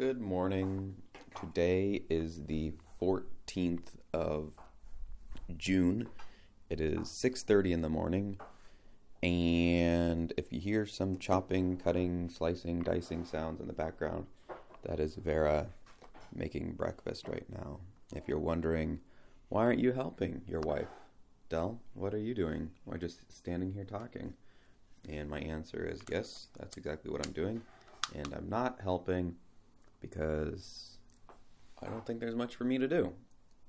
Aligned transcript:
Good 0.00 0.22
morning. 0.22 0.96
Today 1.38 2.04
is 2.08 2.46
the 2.46 2.72
14th 2.98 3.98
of 4.14 4.54
June. 5.58 6.08
It 6.70 6.80
is 6.80 7.10
6:30 7.10 7.72
in 7.72 7.82
the 7.82 7.90
morning. 7.90 8.40
And 9.22 10.32
if 10.38 10.54
you 10.54 10.58
hear 10.58 10.86
some 10.86 11.18
chopping, 11.18 11.76
cutting, 11.76 12.30
slicing, 12.30 12.80
dicing 12.80 13.26
sounds 13.26 13.60
in 13.60 13.66
the 13.66 13.74
background, 13.74 14.24
that 14.84 15.00
is 15.00 15.16
Vera 15.16 15.68
making 16.34 16.76
breakfast 16.76 17.28
right 17.28 17.46
now. 17.50 17.80
If 18.16 18.26
you're 18.26 18.38
wondering, 18.38 19.00
why 19.50 19.64
aren't 19.64 19.80
you 19.80 19.92
helping 19.92 20.40
your 20.46 20.62
wife? 20.62 20.88
Dell, 21.50 21.78
what 21.92 22.14
are 22.14 22.24
you 22.26 22.34
doing? 22.34 22.70
Why 22.86 22.96
just 22.96 23.30
standing 23.30 23.74
here 23.74 23.84
talking? 23.84 24.32
And 25.06 25.28
my 25.28 25.40
answer 25.40 25.84
is 25.84 26.00
yes, 26.10 26.48
that's 26.58 26.78
exactly 26.78 27.10
what 27.10 27.26
I'm 27.26 27.34
doing. 27.34 27.60
And 28.14 28.32
I'm 28.32 28.48
not 28.48 28.80
helping 28.80 29.36
because 30.00 30.98
I 31.82 31.86
don't 31.86 32.06
think 32.06 32.20
there's 32.20 32.36
much 32.36 32.56
for 32.56 32.64
me 32.64 32.78
to 32.78 32.88
do. 32.88 33.12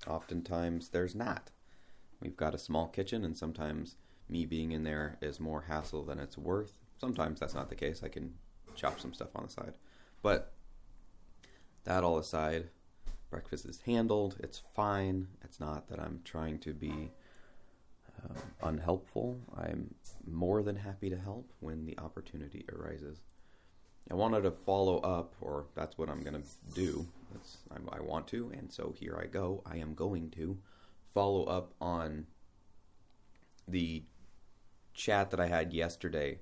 Oftentimes, 0.08 0.89
there's 0.89 1.16
not. 1.16 1.52
We've 2.22 2.38
got 2.38 2.55
a 2.55 2.59
small 2.59 2.88
kitchen, 2.88 3.23
and 3.23 3.38
sometimes 3.38 3.95
me 4.30 4.45
being 4.45 4.72
in 4.72 4.84
there 4.84 5.17
is 5.22 5.39
more 5.39 5.62
hassle 5.62 6.03
than 6.03 6.20
it's 6.20 6.38
worth. 6.38 6.73
Sometimes 6.98 7.39
that's 7.39 7.55
not 7.55 7.70
the 7.70 7.75
case. 7.75 8.02
I 8.03 8.08
can 8.08 8.34
chop 8.75 8.99
some 8.99 9.13
stuff 9.13 9.36
on 9.36 9.44
the 9.44 9.52
side. 9.52 9.73
But 10.22 10.53
that 11.84 12.03
all 12.03 12.17
aside, 12.17 12.70
breakfast 13.30 13.66
is 13.66 13.81
handled. 13.81 14.38
It's 14.39 14.61
fine. 14.75 15.27
It's 15.44 15.59
not 15.59 15.89
that 15.89 16.00
I'm 16.00 16.22
trying 16.23 16.59
to 16.59 16.73
be 16.73 17.11
um, 18.23 18.36
unhelpful. 18.61 19.39
I'm 19.58 19.95
more 20.27 20.61
than 20.61 20.75
happy 20.75 21.09
to 21.09 21.17
help 21.17 21.52
when 21.59 21.86
the 21.86 21.98
opportunity 22.00 22.66
arises. 22.72 23.22
I 24.09 24.16
wanted 24.16 24.41
to 24.41 24.52
follow 24.52 24.99
up, 24.99 25.35
or 25.41 25.66
that's 25.75 25.97
what 25.97 26.09
I'm 26.09 26.21
going 26.21 26.41
to 26.41 26.47
do. 26.73 27.07
I, 27.71 27.97
I 27.97 28.02
want 28.02 28.27
to, 28.30 28.52
and 28.58 28.71
so 28.71 28.93
here 28.97 29.17
I 29.21 29.27
go. 29.27 29.61
I 29.66 29.77
am 29.77 29.93
going 29.93 30.30
to 30.31 30.58
follow 31.13 31.45
up 31.45 31.73
on 31.80 32.27
the 33.67 34.03
chat 34.93 35.31
that 35.31 35.39
I 35.39 35.47
had 35.47 35.73
yesterday 35.73 36.39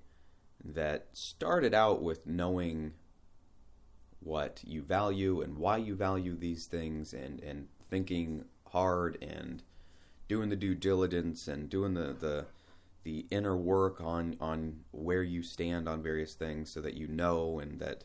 that 0.63 1.07
started 1.13 1.73
out 1.73 2.01
with 2.01 2.25
knowing 2.25 2.93
what 4.19 4.61
you 4.65 4.81
value 4.81 5.41
and 5.41 5.57
why 5.57 5.77
you 5.77 5.95
value 5.95 6.35
these 6.35 6.65
things 6.65 7.13
and, 7.13 7.39
and 7.41 7.67
thinking 7.89 8.45
hard 8.71 9.17
and 9.21 9.63
doing 10.27 10.49
the 10.49 10.55
due 10.55 10.75
diligence 10.75 11.47
and 11.47 11.69
doing 11.69 11.93
the, 11.93 12.15
the 12.19 12.45
the 13.09 13.25
inner 13.31 13.57
work 13.57 13.99
on 14.01 14.35
on 14.39 14.81
where 14.91 15.23
you 15.23 15.41
stand 15.41 15.89
on 15.89 16.03
various 16.03 16.35
things 16.35 16.71
so 16.71 16.79
that 16.79 16.93
you 16.93 17.07
know 17.07 17.57
and 17.57 17.79
that 17.79 18.03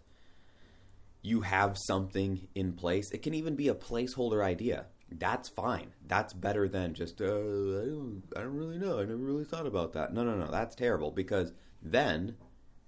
you 1.21 1.43
have 1.43 1.77
something 1.77 2.49
in 2.55 2.73
place. 2.73 3.11
It 3.11 3.21
can 3.21 3.35
even 3.35 3.55
be 3.55 3.69
a 3.69 3.75
placeholder 3.75 4.43
idea. 4.43 4.87
That's 5.11 5.51
fine. 5.51 5.93
That's 6.07 6.33
better 6.33 6.69
than 6.69 6.95
just 6.95 7.21
uh, 7.21 7.27
I 7.27 7.29
don't 7.29 8.23
I 8.35 8.41
don't 8.41 8.57
really 8.57 8.79
know. 8.79 8.99
I 8.99 9.03
never 9.03 9.17
really 9.17 9.45
thought 9.45 9.67
about 9.67 9.93
that. 9.93 10.15
No, 10.15 10.25
no, 10.25 10.37
no. 10.37 10.51
That's 10.51 10.75
terrible 10.75 11.11
because 11.11 11.53
then 11.83 12.37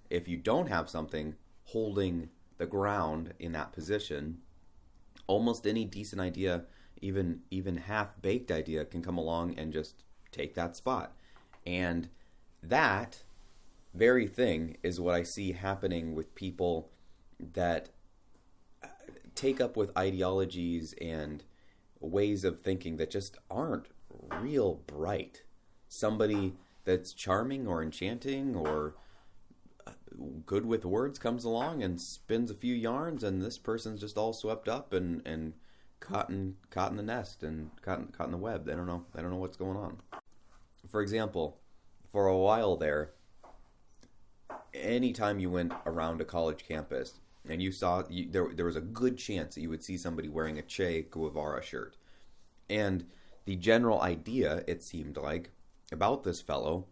if 0.08 0.26
you 0.26 0.38
don't 0.38 0.68
have 0.68 0.88
something 0.88 1.34
holding 1.64 2.30
the 2.56 2.66
ground 2.66 3.34
in 3.38 3.52
that 3.52 3.72
position, 3.72 4.38
almost 5.26 5.66
any 5.66 5.84
decent 5.84 6.22
idea, 6.22 6.64
even 7.02 7.40
even 7.50 7.76
half 7.76 8.22
baked 8.22 8.50
idea 8.50 8.86
can 8.86 9.02
come 9.02 9.18
along 9.18 9.58
and 9.58 9.70
just 9.70 10.04
take 10.32 10.54
that 10.54 10.76
spot. 10.76 11.15
And 11.66 12.08
that 12.62 13.22
very 13.92 14.26
thing 14.26 14.76
is 14.82 15.00
what 15.00 15.14
I 15.14 15.22
see 15.22 15.52
happening 15.52 16.14
with 16.14 16.34
people 16.34 16.90
that 17.54 17.90
uh, 18.82 18.88
take 19.34 19.60
up 19.60 19.76
with 19.76 19.96
ideologies 19.96 20.94
and 21.00 21.44
ways 22.00 22.44
of 22.44 22.60
thinking 22.60 22.98
that 22.98 23.10
just 23.10 23.36
aren't 23.50 23.86
real 24.40 24.74
bright. 24.86 25.42
Somebody 25.88 26.54
that's 26.84 27.12
charming 27.12 27.66
or 27.66 27.82
enchanting 27.82 28.54
or 28.54 28.94
uh, 29.86 29.92
good 30.44 30.66
with 30.66 30.84
words 30.84 31.18
comes 31.18 31.44
along 31.44 31.82
and 31.82 32.00
spins 32.00 32.50
a 32.50 32.54
few 32.54 32.74
yarns 32.74 33.24
and 33.24 33.42
this 33.42 33.58
person's 33.58 34.00
just 34.00 34.16
all 34.16 34.32
swept 34.32 34.68
up 34.68 34.92
and 34.92 35.20
and 35.26 35.54
caught 35.98 36.28
in 36.28 36.56
caught 36.70 36.90
in 36.90 36.96
the 36.96 37.02
nest 37.02 37.42
and 37.42 37.70
caught 37.82 37.98
in, 37.98 38.06
caught 38.06 38.26
in 38.26 38.32
the 38.32 38.38
web. 38.38 38.66
They 38.66 38.74
don't 38.74 38.86
know 38.86 39.04
they 39.14 39.22
don't 39.22 39.30
know 39.30 39.38
what's 39.38 39.56
going 39.56 39.76
on 39.76 39.98
for 40.88 41.00
example, 41.00 41.58
for 42.12 42.26
a 42.26 42.36
while 42.36 42.76
there, 42.76 43.12
anytime 44.74 45.38
you 45.38 45.50
went 45.50 45.72
around 45.84 46.20
a 46.20 46.24
college 46.24 46.66
campus 46.66 47.20
and 47.48 47.62
you 47.62 47.72
saw 47.72 48.02
you, 48.08 48.28
there, 48.30 48.48
there 48.52 48.66
was 48.66 48.76
a 48.76 48.80
good 48.80 49.16
chance 49.16 49.54
that 49.54 49.60
you 49.60 49.70
would 49.70 49.84
see 49.84 49.96
somebody 49.96 50.28
wearing 50.28 50.58
a 50.58 50.62
Che 50.62 51.06
Guevara 51.10 51.62
shirt. 51.62 51.96
And 52.68 53.06
the 53.44 53.56
general 53.56 54.02
idea, 54.02 54.64
it 54.66 54.82
seemed 54.82 55.16
like, 55.16 55.50
about 55.92 56.24
this 56.24 56.40
fellow 56.40 56.86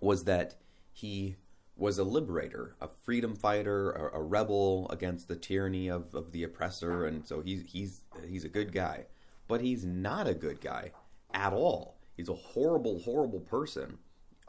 was 0.00 0.24
that 0.24 0.56
he 0.92 1.36
was 1.76 1.98
a 1.98 2.04
liberator, 2.04 2.74
a 2.80 2.88
freedom 2.88 3.36
fighter, 3.36 3.92
a, 3.92 4.18
a 4.18 4.22
rebel 4.22 4.88
against 4.90 5.28
the 5.28 5.36
tyranny 5.36 5.88
of, 5.88 6.14
of 6.14 6.32
the 6.32 6.42
oppressor, 6.42 7.06
and 7.06 7.26
so 7.26 7.40
he's 7.40 7.62
he's 7.66 8.00
he's 8.28 8.44
a 8.44 8.48
good 8.48 8.72
guy. 8.72 9.06
But 9.46 9.60
he's 9.60 9.84
not 9.84 10.26
a 10.26 10.34
good 10.34 10.60
guy 10.60 10.92
at 11.32 11.52
all. 11.52 11.97
He's 12.18 12.28
a 12.28 12.34
horrible, 12.34 12.98
horrible 12.98 13.38
person. 13.38 13.98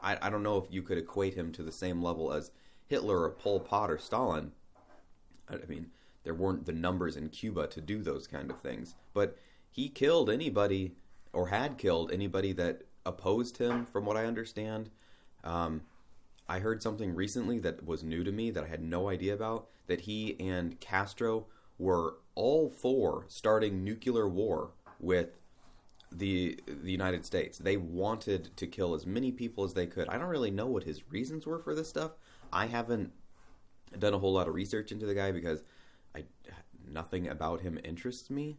I, 0.00 0.18
I 0.20 0.28
don't 0.28 0.42
know 0.42 0.58
if 0.58 0.64
you 0.70 0.82
could 0.82 0.98
equate 0.98 1.34
him 1.34 1.52
to 1.52 1.62
the 1.62 1.70
same 1.70 2.02
level 2.02 2.32
as 2.32 2.50
Hitler 2.88 3.22
or 3.22 3.30
Pol 3.30 3.60
Pot 3.60 3.92
or 3.92 3.96
Stalin. 3.96 4.50
I 5.48 5.58
mean, 5.68 5.90
there 6.24 6.34
weren't 6.34 6.66
the 6.66 6.72
numbers 6.72 7.16
in 7.16 7.28
Cuba 7.28 7.68
to 7.68 7.80
do 7.80 8.02
those 8.02 8.26
kind 8.26 8.50
of 8.50 8.60
things. 8.60 8.96
But 9.14 9.38
he 9.70 9.88
killed 9.88 10.28
anybody, 10.28 10.96
or 11.32 11.46
had 11.46 11.78
killed 11.78 12.10
anybody 12.10 12.52
that 12.54 12.82
opposed 13.06 13.58
him, 13.58 13.86
from 13.86 14.04
what 14.04 14.16
I 14.16 14.24
understand. 14.24 14.90
Um, 15.44 15.82
I 16.48 16.58
heard 16.58 16.82
something 16.82 17.14
recently 17.14 17.60
that 17.60 17.86
was 17.86 18.02
new 18.02 18.24
to 18.24 18.32
me 18.32 18.50
that 18.50 18.64
I 18.64 18.68
had 18.68 18.82
no 18.82 19.08
idea 19.08 19.32
about 19.32 19.68
that 19.86 20.00
he 20.02 20.34
and 20.40 20.80
Castro 20.80 21.46
were 21.78 22.16
all 22.34 22.68
for 22.68 23.26
starting 23.28 23.84
nuclear 23.84 24.28
war 24.28 24.72
with 24.98 25.39
the 26.12 26.58
the 26.66 26.90
United 26.90 27.24
States. 27.24 27.58
They 27.58 27.76
wanted 27.76 28.56
to 28.56 28.66
kill 28.66 28.94
as 28.94 29.06
many 29.06 29.32
people 29.32 29.64
as 29.64 29.74
they 29.74 29.86
could. 29.86 30.08
I 30.08 30.18
don't 30.18 30.28
really 30.28 30.50
know 30.50 30.66
what 30.66 30.84
his 30.84 31.10
reasons 31.10 31.46
were 31.46 31.58
for 31.58 31.74
this 31.74 31.88
stuff. 31.88 32.12
I 32.52 32.66
haven't 32.66 33.12
done 33.98 34.14
a 34.14 34.18
whole 34.18 34.32
lot 34.32 34.48
of 34.48 34.54
research 34.54 34.92
into 34.92 35.06
the 35.06 35.14
guy 35.14 35.32
because 35.32 35.62
I 36.14 36.24
nothing 36.88 37.28
about 37.28 37.60
him 37.60 37.78
interests 37.84 38.30
me. 38.30 38.58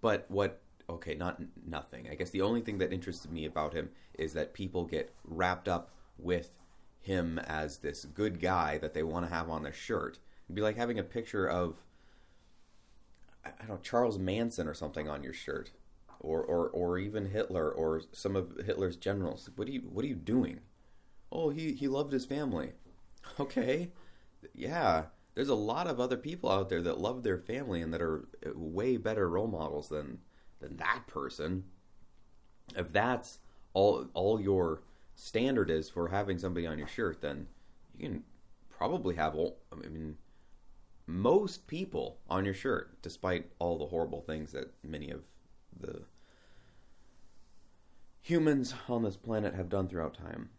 But 0.00 0.26
what 0.28 0.60
okay, 0.90 1.14
not 1.14 1.40
nothing. 1.66 2.08
I 2.10 2.14
guess 2.14 2.30
the 2.30 2.42
only 2.42 2.60
thing 2.60 2.78
that 2.78 2.92
interests 2.92 3.28
me 3.28 3.44
about 3.44 3.74
him 3.74 3.90
is 4.14 4.32
that 4.34 4.54
people 4.54 4.84
get 4.84 5.14
wrapped 5.24 5.68
up 5.68 5.90
with 6.18 6.52
him 7.00 7.38
as 7.38 7.78
this 7.78 8.04
good 8.04 8.40
guy 8.40 8.78
that 8.78 8.94
they 8.94 9.02
want 9.02 9.26
to 9.26 9.34
have 9.34 9.48
on 9.48 9.62
their 9.62 9.72
shirt. 9.72 10.18
It'd 10.46 10.56
be 10.56 10.62
like 10.62 10.76
having 10.76 10.98
a 10.98 11.04
picture 11.04 11.46
of 11.46 11.82
I 13.44 13.50
don't 13.60 13.68
know 13.68 13.80
Charles 13.82 14.18
Manson 14.18 14.66
or 14.66 14.74
something 14.74 15.08
on 15.08 15.22
your 15.22 15.32
shirt 15.32 15.70
or, 16.20 16.42
or, 16.42 16.68
or 16.68 16.98
even 16.98 17.30
Hitler 17.30 17.70
or 17.70 18.02
some 18.12 18.36
of 18.36 18.56
Hitler's 18.64 18.96
generals. 18.96 19.48
What 19.56 19.68
are 19.68 19.70
you 19.70 19.80
what 19.80 20.04
are 20.04 20.08
you 20.08 20.14
doing? 20.14 20.60
Oh, 21.30 21.50
he, 21.50 21.72
he 21.72 21.88
loved 21.88 22.12
his 22.12 22.24
family. 22.26 22.72
Okay. 23.38 23.90
Yeah. 24.54 25.06
There's 25.34 25.50
a 25.50 25.54
lot 25.54 25.86
of 25.86 26.00
other 26.00 26.16
people 26.16 26.50
out 26.50 26.68
there 26.70 26.80
that 26.82 26.98
love 26.98 27.22
their 27.22 27.36
family 27.38 27.82
and 27.82 27.92
that 27.92 28.00
are 28.00 28.26
way 28.54 28.96
better 28.96 29.28
role 29.28 29.48
models 29.48 29.88
than 29.88 30.18
than 30.60 30.76
that 30.78 31.06
person. 31.06 31.64
If 32.74 32.92
that's 32.92 33.38
all 33.74 34.06
all 34.14 34.40
your 34.40 34.82
standard 35.14 35.68
is 35.70 35.90
for 35.90 36.08
having 36.08 36.38
somebody 36.38 36.66
on 36.66 36.78
your 36.78 36.88
shirt, 36.88 37.20
then 37.20 37.48
you 37.96 38.08
can 38.08 38.24
probably 38.70 39.16
have 39.16 39.36
I 39.36 39.88
mean 39.88 40.16
most 41.06 41.66
people 41.66 42.18
on 42.28 42.44
your 42.44 42.54
shirt, 42.54 43.00
despite 43.02 43.50
all 43.58 43.78
the 43.78 43.86
horrible 43.86 44.20
things 44.20 44.52
that 44.52 44.72
many 44.84 45.10
of 45.10 45.24
the 45.80 46.02
humans 48.28 48.74
on 48.90 49.02
this 49.02 49.16
planet 49.16 49.54
have 49.54 49.70
done 49.70 49.88
throughout 49.88 50.12
time. 50.12 50.50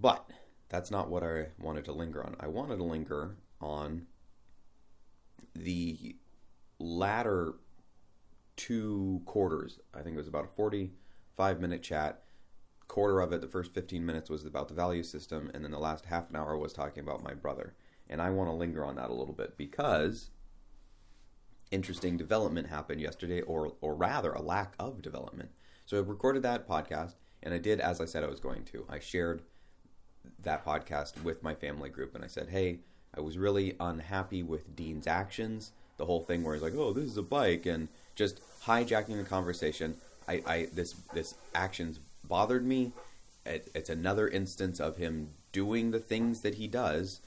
But 0.00 0.30
that's 0.70 0.90
not 0.90 1.10
what 1.10 1.22
I 1.22 1.48
wanted 1.58 1.84
to 1.84 1.92
linger 1.92 2.24
on. 2.24 2.34
I 2.40 2.46
wanted 2.46 2.78
to 2.78 2.84
linger 2.84 3.36
on 3.60 4.06
the 5.54 6.16
latter 6.78 7.54
two 8.56 9.20
quarters. 9.26 9.78
I 9.92 10.00
think 10.00 10.14
it 10.14 10.18
was 10.18 10.28
about 10.28 10.46
a 10.46 10.48
45 10.48 11.60
minute 11.60 11.82
chat. 11.82 12.22
Quarter 12.86 13.20
of 13.20 13.34
it, 13.34 13.42
the 13.42 13.46
first 13.46 13.74
15 13.74 14.06
minutes 14.06 14.30
was 14.30 14.46
about 14.46 14.68
the 14.68 14.74
value 14.74 15.02
system, 15.02 15.50
and 15.52 15.62
then 15.62 15.70
the 15.70 15.78
last 15.78 16.06
half 16.06 16.30
an 16.30 16.36
hour 16.36 16.56
was 16.56 16.72
talking 16.72 17.02
about 17.02 17.22
my 17.22 17.34
brother. 17.34 17.74
And 18.08 18.22
I 18.22 18.30
want 18.30 18.48
to 18.48 18.54
linger 18.54 18.82
on 18.82 18.96
that 18.96 19.10
a 19.10 19.14
little 19.14 19.34
bit 19.34 19.58
because 19.58 20.30
interesting 21.70 22.16
development 22.16 22.68
happened 22.68 23.02
yesterday, 23.02 23.42
or 23.42 23.74
or 23.82 23.94
rather, 23.94 24.32
a 24.32 24.40
lack 24.40 24.72
of 24.78 25.02
development. 25.02 25.50
So 25.88 25.96
I 25.96 26.00
recorded 26.00 26.42
that 26.42 26.68
podcast, 26.68 27.14
and 27.42 27.54
I 27.54 27.58
did 27.58 27.80
as 27.80 27.98
I 27.98 28.04
said 28.04 28.22
I 28.22 28.28
was 28.28 28.40
going 28.40 28.62
to. 28.64 28.84
I 28.90 28.98
shared 28.98 29.40
that 30.42 30.62
podcast 30.62 31.22
with 31.24 31.42
my 31.42 31.54
family 31.54 31.88
group, 31.88 32.14
and 32.14 32.22
I 32.22 32.26
said, 32.26 32.50
"Hey, 32.50 32.80
I 33.16 33.22
was 33.22 33.38
really 33.38 33.74
unhappy 33.80 34.42
with 34.42 34.76
Dean's 34.76 35.06
actions 35.06 35.72
the 35.96 36.04
whole 36.04 36.20
thing 36.20 36.44
where 36.44 36.52
he's 36.52 36.62
like, 36.62 36.74
"Oh, 36.74 36.92
this 36.92 37.06
is 37.06 37.16
a 37.16 37.22
bike," 37.22 37.64
and 37.64 37.88
just 38.14 38.38
hijacking 38.64 39.16
the 39.16 39.24
conversation. 39.24 39.96
I, 40.28 40.42
I 40.46 40.68
this 40.74 40.92
this 41.14 41.36
actions 41.54 42.00
bothered 42.22 42.66
me. 42.66 42.92
It, 43.46 43.70
it's 43.74 43.88
another 43.88 44.28
instance 44.28 44.80
of 44.80 44.98
him 44.98 45.30
doing 45.52 45.90
the 45.90 46.00
things 46.00 46.42
that 46.42 46.56
he 46.56 46.68
does. 46.68 47.22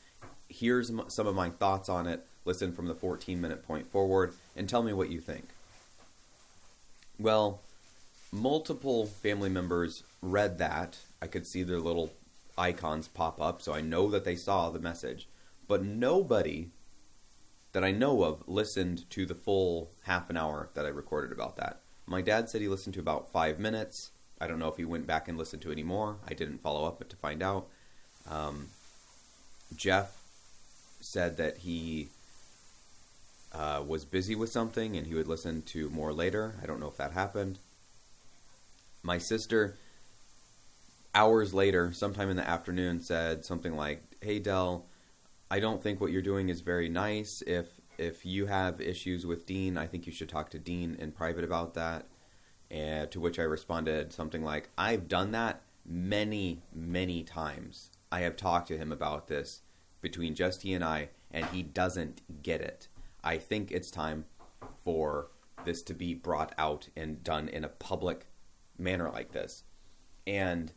Here's 0.49 0.91
some 1.07 1.25
of 1.25 1.33
my 1.33 1.49
thoughts 1.49 1.89
on 1.89 2.05
it. 2.05 2.27
Listen 2.45 2.73
from 2.73 2.85
the 2.85 2.93
14 2.93 3.41
minute 3.41 3.63
point 3.63 3.89
forward 3.89 4.35
and 4.55 4.69
tell 4.69 4.83
me 4.83 4.93
what 4.93 5.09
you 5.09 5.19
think. 5.19 5.47
Well, 7.17 7.61
multiple 8.31 9.05
family 9.05 9.49
members 9.49 10.03
read 10.21 10.57
that. 10.57 10.99
I 11.21 11.27
could 11.27 11.45
see 11.45 11.63
their 11.63 11.79
little 11.79 12.13
icons 12.57 13.07
pop 13.07 13.41
up, 13.41 13.61
so 13.61 13.73
I 13.73 13.81
know 13.81 14.09
that 14.09 14.23
they 14.23 14.35
saw 14.35 14.69
the 14.69 14.79
message. 14.79 15.27
But 15.67 15.83
nobody 15.83 16.69
that 17.73 17.83
I 17.83 17.91
know 17.91 18.23
of 18.23 18.43
listened 18.47 19.09
to 19.11 19.25
the 19.25 19.35
full 19.35 19.91
half 20.03 20.29
an 20.29 20.37
hour 20.37 20.69
that 20.73 20.85
I 20.85 20.89
recorded 20.89 21.31
about 21.31 21.55
that. 21.57 21.81
My 22.05 22.21
dad 22.21 22.49
said 22.49 22.61
he 22.61 22.67
listened 22.67 22.93
to 22.95 22.99
about 22.99 23.31
five 23.31 23.59
minutes. 23.59 24.11
I 24.39 24.47
don't 24.47 24.59
know 24.59 24.67
if 24.67 24.77
he 24.77 24.85
went 24.85 25.07
back 25.07 25.27
and 25.27 25.37
listened 25.37 25.61
to 25.63 25.71
any 25.71 25.83
more. 25.83 26.17
I 26.27 26.33
didn't 26.33 26.61
follow 26.61 26.85
up 26.85 27.07
to 27.07 27.15
find 27.15 27.41
out. 27.41 27.67
Um, 28.29 28.69
Jeff 29.75 30.17
said 30.99 31.37
that 31.37 31.59
he 31.59 32.09
uh, 33.53 33.83
was 33.85 34.03
busy 34.03 34.35
with 34.35 34.51
something 34.51 34.97
and 34.97 35.07
he 35.07 35.13
would 35.13 35.27
listen 35.27 35.61
to 35.63 35.89
more 35.89 36.11
later. 36.11 36.55
I 36.61 36.65
don't 36.65 36.79
know 36.79 36.87
if 36.87 36.97
that 36.97 37.13
happened. 37.13 37.59
My 39.03 39.17
sister, 39.17 39.77
hours 41.15 41.53
later, 41.53 41.91
sometime 41.91 42.29
in 42.29 42.37
the 42.37 42.47
afternoon, 42.47 42.99
said 42.99 43.43
something 43.45 43.75
like, 43.75 44.03
"Hey 44.21 44.39
Dell, 44.39 44.85
I 45.49 45.59
don't 45.59 45.81
think 45.81 45.99
what 45.99 46.11
you're 46.11 46.21
doing 46.21 46.49
is 46.49 46.61
very 46.61 46.89
nice. 46.89 47.41
If 47.47 47.81
if 47.97 48.25
you 48.25 48.45
have 48.47 48.81
issues 48.81 49.25
with 49.25 49.45
Dean, 49.45 49.77
I 49.77 49.87
think 49.87 50.05
you 50.05 50.11
should 50.13 50.29
talk 50.29 50.49
to 50.51 50.59
Dean 50.59 50.95
in 50.95 51.11
private 51.11 51.43
about 51.43 51.73
that." 51.73 52.07
And 52.69 53.11
to 53.11 53.19
which 53.19 53.37
I 53.39 53.43
responded 53.43 54.13
something 54.13 54.43
like, 54.43 54.69
"I've 54.77 55.07
done 55.07 55.31
that 55.31 55.61
many, 55.85 56.61
many 56.73 57.23
times. 57.23 57.89
I 58.11 58.21
have 58.21 58.37
talked 58.37 58.67
to 58.69 58.77
him 58.77 58.91
about 58.91 59.27
this 59.27 59.61
between 60.01 60.35
just 60.35 60.61
he 60.61 60.73
and 60.73 60.83
I, 60.83 61.09
and 61.31 61.45
he 61.47 61.63
doesn't 61.63 62.43
get 62.43 62.61
it. 62.61 62.87
I 63.23 63.37
think 63.37 63.71
it's 63.71 63.91
time 63.91 64.25
for 64.83 65.29
this 65.65 65.81
to 65.83 65.93
be 65.93 66.13
brought 66.13 66.53
out 66.57 66.89
and 66.95 67.23
done 67.23 67.47
in 67.47 67.63
a 67.63 67.69
public 67.69 68.27
manner 68.81 69.09
like 69.09 69.31
this. 69.31 69.63
And 70.27 70.73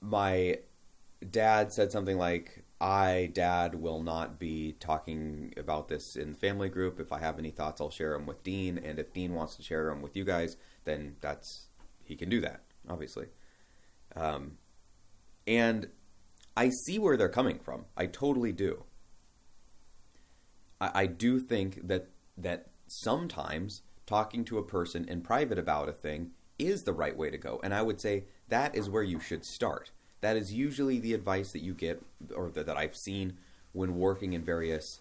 my 0.00 0.58
dad 1.30 1.72
said 1.72 1.92
something 1.92 2.18
like, 2.18 2.64
I, 2.80 3.30
dad, 3.32 3.74
will 3.74 4.02
not 4.02 4.38
be 4.38 4.76
talking 4.78 5.54
about 5.56 5.88
this 5.88 6.14
in 6.14 6.32
the 6.32 6.38
family 6.38 6.68
group. 6.68 7.00
If 7.00 7.12
I 7.12 7.20
have 7.20 7.38
any 7.38 7.50
thoughts, 7.50 7.80
I'll 7.80 7.90
share 7.90 8.12
them 8.12 8.26
with 8.26 8.42
Dean. 8.42 8.76
And 8.76 8.98
if 8.98 9.14
Dean 9.14 9.32
wants 9.32 9.56
to 9.56 9.62
share 9.62 9.86
them 9.86 10.02
with 10.02 10.14
you 10.16 10.24
guys, 10.24 10.56
then 10.84 11.16
that's, 11.22 11.68
he 12.04 12.16
can 12.16 12.28
do 12.28 12.40
that, 12.42 12.64
obviously. 12.88 13.28
Um, 14.14 14.58
and 15.46 15.88
I 16.56 16.70
see 16.70 16.98
where 16.98 17.16
they're 17.16 17.28
coming 17.28 17.58
from. 17.58 17.86
I 17.96 18.06
totally 18.06 18.52
do. 18.52 18.84
I, 20.80 20.90
I 20.94 21.06
do 21.06 21.38
think 21.38 21.86
that 21.86 22.10
that 22.38 22.70
sometimes 22.86 23.82
talking 24.06 24.44
to 24.44 24.58
a 24.58 24.62
person 24.62 25.04
in 25.08 25.20
private 25.20 25.58
about 25.58 25.88
a 25.88 25.92
thing 25.92 26.30
is 26.58 26.84
the 26.84 26.92
right 26.92 27.16
way 27.16 27.30
to 27.30 27.38
go. 27.38 27.60
And 27.62 27.74
I 27.74 27.82
would 27.82 28.00
say 28.00 28.24
that 28.48 28.74
is 28.74 28.88
where 28.88 29.02
you 29.02 29.20
should 29.20 29.44
start. 29.44 29.90
That 30.20 30.36
is 30.36 30.54
usually 30.54 30.98
the 30.98 31.12
advice 31.12 31.52
that 31.52 31.62
you 31.62 31.74
get, 31.74 32.02
or 32.34 32.50
that, 32.50 32.76
I've 32.76 32.96
seen 32.96 33.36
when 33.72 33.96
working 33.96 34.32
in 34.32 34.42
various 34.42 35.00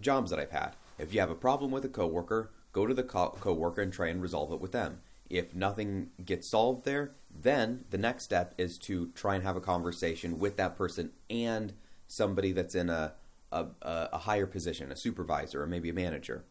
jobs 0.00 0.30
that 0.30 0.40
I've 0.40 0.50
had. 0.50 0.70
If 0.98 1.14
you 1.14 1.20
have 1.20 1.30
a 1.30 1.36
problem 1.36 1.70
with 1.70 1.84
a 1.84 1.88
coworker, 1.88 2.50
go 2.72 2.86
to 2.86 2.94
the 2.94 3.02
co- 3.02 3.36
coworker 3.40 3.80
and 3.80 3.92
try 3.92 4.08
and 4.08 4.20
resolve 4.20 4.52
it 4.52 4.60
with 4.60 4.72
them. 4.72 5.00
If 5.28 5.54
nothing 5.54 6.10
gets 6.24 6.48
solved 6.48 6.84
there, 6.84 7.12
then 7.32 7.84
the 7.90 7.98
next 7.98 8.24
step 8.24 8.54
is 8.58 8.78
to 8.78 9.10
try 9.14 9.36
and 9.36 9.44
have 9.44 9.56
a 9.56 9.60
conversation 9.60 10.38
with 10.38 10.56
that 10.56 10.76
person 10.76 11.12
and 11.28 11.72
somebody 12.08 12.50
that's 12.50 12.74
in 12.74 12.90
a, 12.90 13.12
a, 13.52 13.66
a 13.82 14.18
higher 14.18 14.46
position, 14.46 14.90
a 14.90 14.96
supervisor 14.96 15.62
or 15.62 15.66
maybe 15.66 15.90
a 15.90 15.94
manager. 15.94 16.44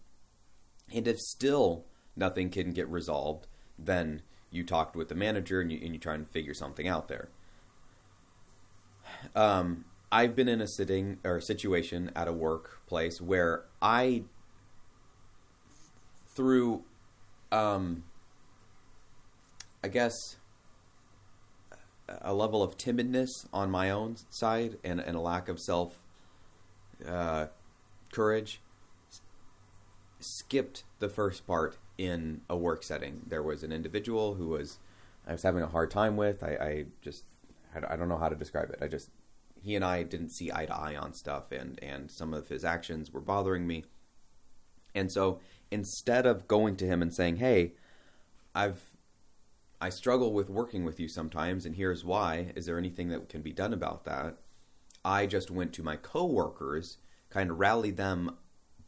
And 0.93 1.07
if 1.07 1.17
still 1.19 1.85
nothing 2.15 2.49
can 2.49 2.71
get 2.71 2.87
resolved, 2.89 3.47
then 3.77 4.21
you 4.51 4.63
talked 4.63 4.95
with 4.95 5.09
the 5.09 5.15
manager 5.15 5.61
and 5.61 5.71
you, 5.71 5.79
and 5.83 5.93
you 5.93 5.99
try 5.99 6.15
and 6.15 6.29
figure 6.29 6.53
something 6.53 6.87
out 6.87 7.07
there. 7.07 7.29
Um, 9.35 9.85
I've 10.11 10.35
been 10.35 10.47
in 10.47 10.61
a 10.61 10.67
sitting 10.67 11.19
or 11.23 11.37
a 11.37 11.41
situation 11.41 12.11
at 12.15 12.27
a 12.27 12.33
workplace 12.33 13.21
where 13.21 13.65
I, 13.81 14.23
through, 16.35 16.83
um, 17.51 18.03
I 19.83 19.87
guess, 19.87 20.37
a 22.21 22.33
level 22.33 22.63
of 22.63 22.77
timidness 22.77 23.29
on 23.53 23.69
my 23.69 23.91
own 23.91 24.17
side 24.31 24.77
and, 24.83 24.99
and 24.99 25.15
a 25.15 25.19
lack 25.19 25.47
of 25.47 25.59
self 25.59 25.93
uh, 27.07 27.47
courage, 28.11 28.61
skipped 30.19 30.83
the 30.99 31.09
first 31.09 31.47
part 31.47 31.77
in 31.97 32.41
a 32.49 32.57
work 32.57 32.83
setting. 32.83 33.21
There 33.27 33.43
was 33.43 33.63
an 33.63 33.71
individual 33.71 34.35
who 34.35 34.49
was 34.49 34.79
I 35.27 35.33
was 35.33 35.43
having 35.43 35.61
a 35.61 35.67
hard 35.67 35.91
time 35.91 36.17
with. 36.17 36.43
I, 36.43 36.47
I 36.47 36.85
just 37.01 37.23
I 37.73 37.95
don't 37.95 38.09
know 38.09 38.17
how 38.17 38.29
to 38.29 38.35
describe 38.35 38.69
it. 38.71 38.79
I 38.81 38.87
just 38.87 39.09
he 39.61 39.75
and 39.75 39.85
I 39.85 40.03
didn't 40.03 40.29
see 40.29 40.51
eye 40.51 40.65
to 40.65 40.75
eye 40.75 40.95
on 40.95 41.13
stuff, 41.13 41.51
and 41.51 41.79
and 41.83 42.09
some 42.09 42.33
of 42.33 42.47
his 42.47 42.65
actions 42.65 43.11
were 43.11 43.21
bothering 43.21 43.67
me. 43.67 43.85
And 44.95 45.11
so 45.11 45.39
instead 45.71 46.25
of 46.25 46.47
going 46.47 46.75
to 46.77 46.87
him 46.87 47.01
and 47.01 47.13
saying, 47.13 47.37
"Hey, 47.37 47.73
I've 48.55 48.81
I 49.81 49.89
struggle 49.89 50.33
with 50.33 50.49
working 50.49 50.83
with 50.83 50.99
you 50.99 51.07
sometimes, 51.07 51.65
and 51.65 51.75
here's 51.75 52.03
why. 52.03 52.51
Is 52.55 52.65
there 52.65 52.77
anything 52.77 53.09
that 53.09 53.29
can 53.29 53.41
be 53.41 53.53
done 53.53 53.73
about 53.73 54.05
that?" 54.05 54.37
I 55.05 55.25
just 55.25 55.49
went 55.49 55.73
to 55.73 55.83
my 55.83 55.95
coworkers, 55.95 56.97
kind 57.29 57.51
of 57.51 57.59
rallied 57.59 57.95
them 57.97 58.35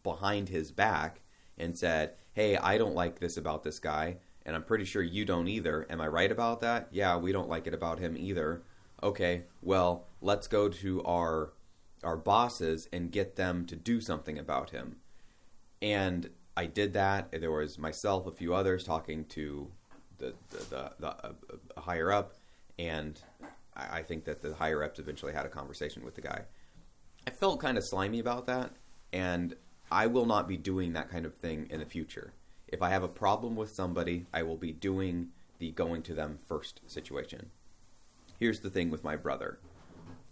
behind 0.03 0.49
his 0.49 0.71
back, 0.71 1.21
and 1.57 1.77
said, 1.77 2.13
"Hey, 2.33 2.57
I 2.57 2.77
don't 2.77 2.95
like 2.95 3.19
this 3.19 3.37
about 3.37 3.63
this 3.63 3.79
guy." 3.79 4.17
and 4.45 4.55
I'm 4.55 4.63
pretty 4.63 4.85
sure 4.85 5.01
you 5.01 5.25
don't 5.25 5.47
either. 5.47 5.85
Am 5.89 6.01
I 6.01 6.07
right 6.07 6.31
about 6.31 6.61
that? 6.61 6.87
Yeah, 6.91 7.17
we 7.17 7.31
don't 7.31 7.49
like 7.49 7.67
it 7.67 7.73
about 7.73 7.99
him 7.99 8.17
either. 8.17 8.63
Okay, 9.03 9.43
well, 9.61 10.07
let's 10.21 10.47
go 10.47 10.69
to 10.69 11.03
our 11.03 11.53
our 12.03 12.17
bosses 12.17 12.89
and 12.91 13.11
get 13.11 13.35
them 13.35 13.65
to 13.67 13.75
do 13.75 14.01
something 14.01 14.39
about 14.39 14.71
him. 14.71 14.95
And 15.81 16.31
I 16.57 16.65
did 16.65 16.93
that. 16.93 17.31
There 17.31 17.51
was 17.51 17.77
myself, 17.77 18.25
a 18.25 18.31
few 18.31 18.55
others 18.55 18.83
talking 18.83 19.25
to 19.25 19.71
the 20.17 20.33
the, 20.49 20.57
the, 20.69 20.91
the 20.99 21.07
uh, 21.07 21.31
higher 21.77 22.11
up, 22.11 22.33
and 22.79 23.19
I, 23.75 23.99
I 23.99 24.03
think 24.03 24.25
that 24.25 24.41
the 24.41 24.55
higher 24.55 24.83
ups 24.83 24.99
eventually 24.99 25.33
had 25.33 25.45
a 25.45 25.49
conversation 25.49 26.03
with 26.03 26.15
the 26.15 26.21
guy. 26.21 26.43
I 27.27 27.29
felt 27.29 27.59
kind 27.59 27.77
of 27.77 27.83
slimy 27.83 28.19
about 28.19 28.47
that, 28.47 28.71
and 29.13 29.55
I 29.91 30.07
will 30.07 30.25
not 30.25 30.47
be 30.47 30.57
doing 30.57 30.93
that 30.93 31.09
kind 31.09 31.25
of 31.25 31.35
thing 31.35 31.67
in 31.69 31.79
the 31.79 31.85
future 31.85 32.33
if 32.71 32.81
I 32.81 32.89
have 32.89 33.03
a 33.03 33.09
problem 33.09 33.55
with 33.55 33.75
somebody, 33.75 34.25
I 34.33 34.43
will 34.43 34.57
be 34.57 34.71
doing 34.71 35.29
the 35.59 35.71
going 35.71 36.01
to 36.03 36.13
them 36.13 36.39
first 36.47 36.79
situation. 36.87 37.51
Here's 38.39 38.61
the 38.61 38.69
thing 38.69 38.89
with 38.89 39.03
my 39.03 39.15
brother. 39.15 39.59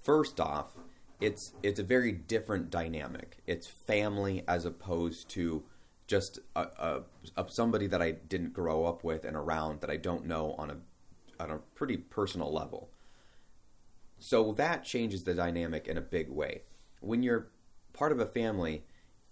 First 0.02 0.40
off, 0.40 0.78
it's 1.20 1.54
it's 1.62 1.80
a 1.80 1.84
very 1.84 2.14
different 2.14 2.72
dynamic. 2.72 3.40
It's 3.46 3.68
family 3.68 4.44
as 4.48 4.66
opposed 4.66 5.30
to 5.30 5.64
just 6.08 6.40
a, 6.56 6.62
a, 6.80 7.02
a, 7.38 7.46
somebody 7.50 7.86
that 7.88 8.02
I 8.02 8.12
didn't 8.12 8.54
grow 8.54 8.86
up 8.86 9.04
with 9.04 9.26
and 9.26 9.36
around 9.36 9.82
that 9.82 9.92
I 9.92 9.98
don't 9.98 10.26
know 10.26 10.56
on 10.58 10.72
a 10.72 10.78
on 11.44 11.52
a 11.52 11.60
pretty 11.76 11.98
personal 11.98 12.52
level. 12.52 12.90
So 14.18 14.54
that 14.54 14.84
changes 14.84 15.24
the 15.24 15.34
dynamic 15.34 15.88
in 15.88 15.98
a 15.98 16.02
big 16.02 16.30
way. 16.30 16.64
When 17.02 17.22
you're 17.22 17.50
part 17.94 18.12
of 18.12 18.20
a 18.20 18.26
family, 18.26 18.84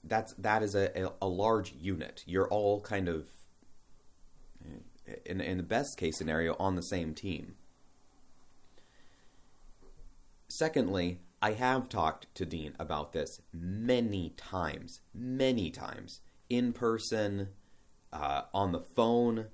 that's 0.08 0.34
that 0.38 0.64
is 0.64 0.76
a, 0.76 1.12
a, 1.22 1.28
large 1.28 1.74
unit. 1.74 2.24
You're 2.26 2.48
all 2.48 2.82
kind 2.82 3.08
of 3.08 3.28
in 5.26 5.42
in 5.42 5.58
the 5.58 5.64
best 5.64 5.98
case 5.98 6.18
scenario 6.18 6.56
on 6.60 6.76
the 6.76 6.82
same 6.82 7.14
team. 7.14 7.56
Secondly, 10.50 11.20
I 11.42 11.52
have 11.52 11.90
talked 11.90 12.34
to 12.36 12.46
Dean 12.46 12.74
about 12.80 13.14
this 13.14 13.42
many 13.54 14.34
times, 14.38 15.02
many 15.14 15.70
times 15.70 16.22
in 16.50 16.74
person, 16.74 17.50
uh, 18.12 18.44
on 18.54 18.72
the 18.72 18.80
phone, 18.80 19.48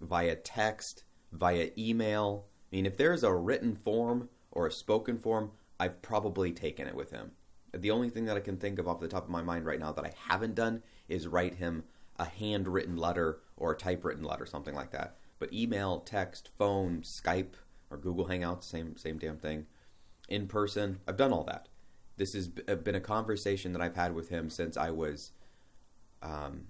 via 0.00 0.36
text, 0.36 1.04
via 1.32 1.70
email. 1.76 2.46
I 2.72 2.76
mean, 2.76 2.86
if 2.86 2.96
there's 2.96 3.22
a 3.22 3.34
written 3.34 3.74
form 3.74 4.28
or 4.50 4.66
a 4.66 4.72
spoken 4.72 5.18
form, 5.18 5.50
I've 5.78 6.00
probably 6.00 6.52
taken 6.52 6.86
it 6.86 6.94
with 6.94 7.10
him. 7.10 7.32
The 7.72 7.90
only 7.90 8.10
thing 8.10 8.24
that 8.26 8.36
I 8.36 8.40
can 8.40 8.56
think 8.56 8.78
of 8.78 8.88
off 8.88 9.00
the 9.00 9.08
top 9.08 9.24
of 9.24 9.30
my 9.30 9.42
mind 9.42 9.66
right 9.66 9.78
now 9.78 9.92
that 9.92 10.04
I 10.04 10.14
haven't 10.28 10.54
done 10.54 10.82
is 11.08 11.26
write 11.26 11.56
him 11.56 11.84
a 12.18 12.24
handwritten 12.24 12.96
letter 12.96 13.40
or 13.56 13.72
a 13.72 13.76
typewritten 13.76 14.24
letter, 14.24 14.46
something 14.46 14.74
like 14.74 14.92
that. 14.92 15.16
But 15.38 15.52
email, 15.52 16.00
text, 16.00 16.50
phone, 16.56 17.02
Skype, 17.02 17.54
or 17.90 17.98
Google 17.98 18.26
Hangouts, 18.26 18.64
same 18.64 18.96
same 18.96 19.18
damn 19.18 19.36
thing. 19.36 19.66
In 20.28 20.46
person, 20.46 21.00
I've 21.06 21.16
done 21.16 21.32
all 21.32 21.44
that. 21.44 21.68
This 22.16 22.32
has 22.32 22.50
uh, 22.66 22.76
been 22.76 22.94
a 22.94 23.00
conversation 23.00 23.72
that 23.72 23.82
I've 23.82 23.94
had 23.94 24.14
with 24.14 24.30
him 24.30 24.48
since 24.48 24.76
I 24.76 24.90
was 24.90 25.32
um, 26.22 26.68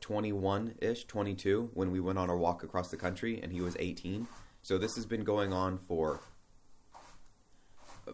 21 0.00 0.74
ish, 0.80 1.04
22, 1.06 1.70
when 1.74 1.90
we 1.90 2.00
went 2.00 2.18
on 2.18 2.30
our 2.30 2.36
walk 2.36 2.62
across 2.62 2.90
the 2.90 2.96
country, 2.96 3.40
and 3.42 3.52
he 3.52 3.60
was 3.60 3.76
18. 3.78 4.28
So 4.62 4.78
this 4.78 4.94
has 4.96 5.06
been 5.06 5.24
going 5.24 5.52
on 5.52 5.78
for 5.78 6.20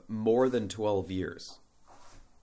more 0.08 0.48
than 0.48 0.68
12 0.68 1.10
years, 1.10 1.58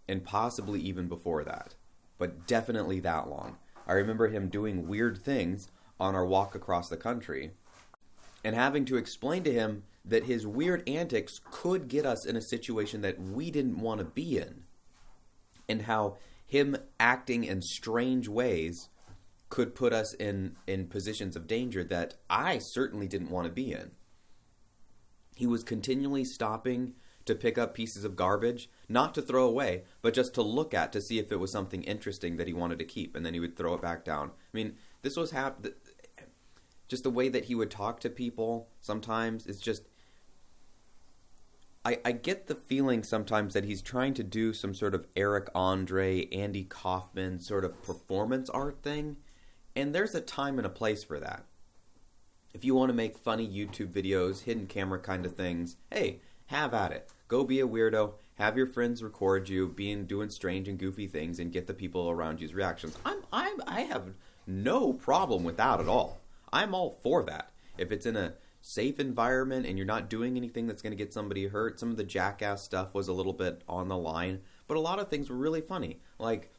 and 0.07 0.23
possibly 0.23 0.79
even 0.79 1.07
before 1.07 1.43
that, 1.43 1.75
but 2.17 2.47
definitely 2.47 2.99
that 2.99 3.29
long. 3.29 3.57
I 3.87 3.93
remember 3.93 4.27
him 4.27 4.49
doing 4.49 4.87
weird 4.87 5.23
things 5.23 5.69
on 5.99 6.15
our 6.15 6.25
walk 6.25 6.55
across 6.55 6.89
the 6.89 6.97
country 6.97 7.51
and 8.43 8.55
having 8.55 8.85
to 8.85 8.97
explain 8.97 9.43
to 9.43 9.51
him 9.51 9.83
that 10.05 10.25
his 10.25 10.47
weird 10.47 10.87
antics 10.87 11.39
could 11.51 11.87
get 11.87 12.05
us 12.05 12.25
in 12.25 12.35
a 12.35 12.41
situation 12.41 13.01
that 13.01 13.19
we 13.19 13.51
didn't 13.51 13.79
want 13.79 13.99
to 13.99 14.05
be 14.05 14.37
in. 14.37 14.63
And 15.67 15.83
how 15.83 16.17
him 16.45 16.77
acting 16.99 17.43
in 17.43 17.61
strange 17.61 18.27
ways 18.27 18.89
could 19.49 19.75
put 19.75 19.93
us 19.93 20.13
in, 20.15 20.55
in 20.67 20.87
positions 20.87 21.35
of 21.35 21.47
danger 21.47 21.83
that 21.83 22.15
I 22.29 22.59
certainly 22.59 23.07
didn't 23.07 23.31
want 23.31 23.45
to 23.45 23.53
be 23.53 23.71
in. 23.71 23.91
He 25.35 25.45
was 25.47 25.63
continually 25.63 26.25
stopping 26.25 26.93
to 27.29 27.35
pick 27.35 27.57
up 27.57 27.73
pieces 27.73 28.03
of 28.03 28.15
garbage, 28.15 28.69
not 28.87 29.15
to 29.15 29.21
throw 29.21 29.47
away, 29.47 29.83
but 30.01 30.13
just 30.13 30.33
to 30.33 30.41
look 30.41 30.73
at 30.73 30.91
to 30.91 31.01
see 31.01 31.17
if 31.17 31.31
it 31.31 31.39
was 31.39 31.51
something 31.51 31.83
interesting 31.83 32.37
that 32.37 32.47
he 32.47 32.53
wanted 32.53 32.79
to 32.79 32.85
keep, 32.85 33.15
and 33.15 33.25
then 33.25 33.33
he 33.33 33.39
would 33.39 33.55
throw 33.55 33.73
it 33.73 33.81
back 33.81 34.03
down. 34.03 34.29
I 34.29 34.57
mean, 34.57 34.75
this 35.01 35.15
was 35.15 35.31
hap- 35.31 35.65
just 36.89 37.03
the 37.03 37.09
way 37.09 37.29
that 37.29 37.45
he 37.45 37.55
would 37.55 37.71
talk 37.71 38.01
to 38.01 38.09
people 38.09 38.67
sometimes 38.81 39.45
it's 39.45 39.61
just 39.61 39.83
I, 41.85 41.99
I 42.03 42.11
get 42.11 42.47
the 42.47 42.55
feeling 42.55 43.03
sometimes 43.03 43.53
that 43.53 43.63
he's 43.63 43.81
trying 43.81 44.13
to 44.15 44.23
do 44.23 44.51
some 44.51 44.73
sort 44.73 44.93
of 44.93 45.07
Eric 45.15 45.47
Andre, 45.55 46.27
Andy 46.27 46.65
Kaufman 46.65 47.39
sort 47.39 47.63
of 47.63 47.81
performance 47.83 48.49
art 48.49 48.83
thing, 48.83 49.15
and 49.77 49.95
there's 49.95 50.13
a 50.13 50.19
time 50.19 50.57
and 50.57 50.65
a 50.65 50.69
place 50.69 51.05
for 51.05 51.21
that. 51.21 51.45
If 52.53 52.65
you 52.65 52.75
want 52.75 52.89
to 52.89 52.95
make 52.95 53.17
funny 53.17 53.47
YouTube 53.47 53.93
videos, 53.93 54.43
hidden 54.43 54.67
camera 54.67 54.99
kind 54.99 55.25
of 55.25 55.35
things, 55.35 55.77
hey, 55.89 56.19
have 56.47 56.73
at 56.73 56.91
it. 56.91 57.09
Go 57.29 57.43
be 57.43 57.59
a 57.59 57.67
weirdo, 57.67 58.13
have 58.35 58.57
your 58.57 58.65
friends 58.65 59.03
record 59.03 59.47
you 59.49 59.67
being 59.67 60.05
doing 60.05 60.31
strange 60.31 60.67
and 60.67 60.79
goofy 60.79 61.07
things 61.07 61.39
and 61.39 61.51
get 61.51 61.67
the 61.67 61.73
people 61.75 62.09
around 62.09 62.41
you's 62.41 62.55
reactions. 62.55 62.97
I'm 63.05 63.19
I'm 63.31 63.61
I 63.67 63.81
have 63.81 64.15
no 64.47 64.93
problem 64.93 65.43
with 65.43 65.55
that 65.57 65.79
at 65.79 65.87
all. 65.87 66.19
I'm 66.51 66.73
all 66.73 66.99
for 67.03 67.21
that. 67.23 67.51
If 67.77 67.91
it's 67.91 68.07
in 68.07 68.15
a 68.15 68.33
safe 68.61 68.99
environment 68.99 69.67
and 69.67 69.77
you're 69.77 69.85
not 69.85 70.09
doing 70.09 70.37
anything 70.37 70.65
that's 70.65 70.81
going 70.81 70.91
to 70.91 70.97
get 70.97 71.13
somebody 71.13 71.45
hurt, 71.45 71.79
some 71.79 71.91
of 71.91 71.97
the 71.97 72.03
jackass 72.03 72.63
stuff 72.63 72.95
was 72.95 73.07
a 73.07 73.13
little 73.13 73.33
bit 73.33 73.61
on 73.67 73.89
the 73.89 73.97
line, 73.97 74.41
but 74.67 74.75
a 74.75 74.81
lot 74.81 74.97
of 74.97 75.07
things 75.07 75.29
were 75.29 75.35
really 75.35 75.61
funny. 75.61 75.99
Like, 76.17 76.51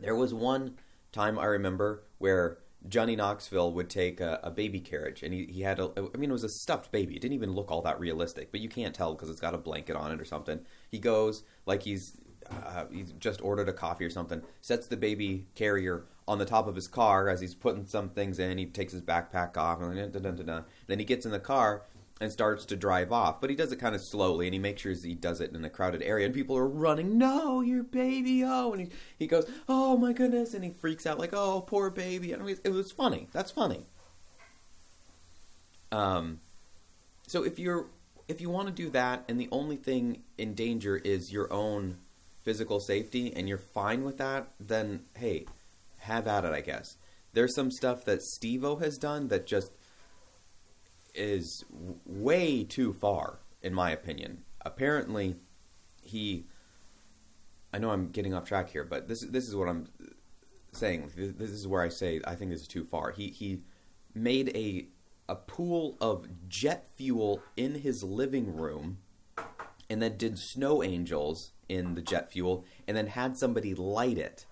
there 0.00 0.16
was 0.16 0.34
one 0.34 0.74
time 1.12 1.38
I 1.38 1.44
remember 1.44 2.02
where 2.18 2.58
Johnny 2.88 3.16
Knoxville 3.16 3.72
would 3.72 3.90
take 3.90 4.20
a, 4.20 4.40
a, 4.42 4.50
baby 4.50 4.80
carriage, 4.80 5.22
and 5.22 5.34
he, 5.34 5.46
he 5.46 5.62
had 5.62 5.80
a, 5.80 5.90
I 5.96 6.16
mean, 6.16 6.30
it 6.30 6.32
was 6.32 6.44
a 6.44 6.48
stuffed 6.48 6.92
baby. 6.92 7.16
It 7.16 7.20
didn't 7.20 7.34
even 7.34 7.52
look 7.52 7.70
all 7.70 7.82
that 7.82 7.98
realistic, 7.98 8.52
but 8.52 8.60
you 8.60 8.68
can't 8.68 8.94
tell 8.94 9.14
because 9.14 9.28
it's 9.28 9.40
got 9.40 9.54
a 9.54 9.58
blanket 9.58 9.96
on 9.96 10.12
it 10.12 10.20
or 10.20 10.24
something. 10.24 10.60
He 10.90 10.98
goes, 10.98 11.42
like 11.64 11.82
he's, 11.82 12.16
uh, 12.48 12.84
he's 12.92 13.12
just 13.12 13.42
ordered 13.42 13.68
a 13.68 13.72
coffee 13.72 14.04
or 14.04 14.10
something, 14.10 14.42
sets 14.60 14.86
the 14.86 14.96
baby 14.96 15.46
carrier 15.54 16.04
on 16.28 16.38
the 16.38 16.44
top 16.44 16.68
of 16.68 16.74
his 16.74 16.86
car 16.86 17.28
as 17.28 17.40
he's 17.40 17.54
putting 17.54 17.86
some 17.86 18.08
things 18.10 18.38
in. 18.38 18.58
He 18.58 18.66
takes 18.66 18.92
his 18.92 19.02
backpack 19.02 19.56
off, 19.56 19.80
and 19.80 20.64
then 20.86 20.98
he 20.98 21.04
gets 21.04 21.26
in 21.26 21.32
the 21.32 21.40
car 21.40 21.82
and 22.20 22.32
starts 22.32 22.64
to 22.66 22.76
drive 22.76 23.12
off. 23.12 23.40
But 23.40 23.50
he 23.50 23.56
does 23.56 23.72
it 23.72 23.76
kind 23.76 23.94
of 23.94 24.00
slowly, 24.00 24.46
and 24.46 24.54
he 24.54 24.60
makes 24.60 24.82
sure 24.82 24.92
he 24.92 25.14
does 25.14 25.40
it 25.40 25.52
in 25.52 25.64
a 25.64 25.70
crowded 25.70 26.02
area. 26.02 26.26
And 26.26 26.34
people 26.34 26.56
are 26.56 26.68
running, 26.68 27.18
"No, 27.18 27.60
your 27.60 27.82
baby!" 27.82 28.42
Oh, 28.44 28.72
and 28.72 28.82
he 28.82 28.92
he 29.18 29.26
goes, 29.26 29.48
"Oh 29.68 29.96
my 29.96 30.12
goodness!" 30.12 30.54
And 30.54 30.64
he 30.64 30.70
freaks 30.70 31.06
out 31.06 31.18
like, 31.18 31.32
"Oh, 31.32 31.60
poor 31.60 31.90
baby!" 31.90 32.32
And 32.32 32.48
it 32.48 32.72
was 32.72 32.92
funny. 32.92 33.28
That's 33.32 33.50
funny. 33.50 33.86
Um, 35.92 36.40
so 37.26 37.44
if 37.44 37.58
you're 37.58 37.86
if 38.28 38.40
you 38.40 38.50
want 38.50 38.68
to 38.68 38.74
do 38.74 38.90
that, 38.90 39.24
and 39.28 39.40
the 39.40 39.48
only 39.52 39.76
thing 39.76 40.22
in 40.36 40.54
danger 40.54 40.96
is 40.96 41.32
your 41.32 41.52
own 41.52 41.98
physical 42.42 42.80
safety, 42.80 43.32
and 43.34 43.48
you're 43.48 43.58
fine 43.58 44.04
with 44.04 44.18
that, 44.18 44.48
then 44.58 45.04
hey, 45.14 45.46
have 45.98 46.26
at 46.26 46.44
it, 46.44 46.52
I 46.52 46.60
guess. 46.60 46.96
There's 47.32 47.54
some 47.54 47.70
stuff 47.70 48.04
that 48.06 48.22
Steve-O 48.22 48.76
has 48.76 48.96
done 48.96 49.28
that 49.28 49.46
just 49.46 49.72
is 51.16 51.64
way 52.04 52.64
too 52.64 52.92
far, 52.92 53.40
in 53.62 53.74
my 53.74 53.90
opinion. 53.90 54.44
Apparently, 54.60 55.36
he. 56.02 56.46
I 57.72 57.78
know 57.78 57.90
I'm 57.90 58.08
getting 58.10 58.32
off 58.32 58.44
track 58.44 58.70
here, 58.70 58.84
but 58.84 59.08
this 59.08 59.20
this 59.20 59.48
is 59.48 59.56
what 59.56 59.68
I'm 59.68 59.88
saying. 60.72 61.12
This 61.16 61.50
is 61.50 61.66
where 61.66 61.82
I 61.82 61.88
say 61.88 62.20
I 62.24 62.34
think 62.34 62.50
this 62.50 62.62
is 62.62 62.68
too 62.68 62.84
far. 62.84 63.10
He 63.10 63.28
he 63.28 63.62
made 64.14 64.56
a 64.56 64.86
a 65.28 65.34
pool 65.34 65.96
of 66.00 66.48
jet 66.48 66.88
fuel 66.94 67.42
in 67.56 67.76
his 67.76 68.02
living 68.02 68.56
room, 68.56 68.98
and 69.90 70.00
then 70.00 70.16
did 70.16 70.38
snow 70.38 70.82
angels 70.82 71.52
in 71.68 71.94
the 71.94 72.02
jet 72.02 72.30
fuel, 72.30 72.64
and 72.86 72.96
then 72.96 73.08
had 73.08 73.36
somebody 73.36 73.74
light 73.74 74.18
it, 74.18 74.46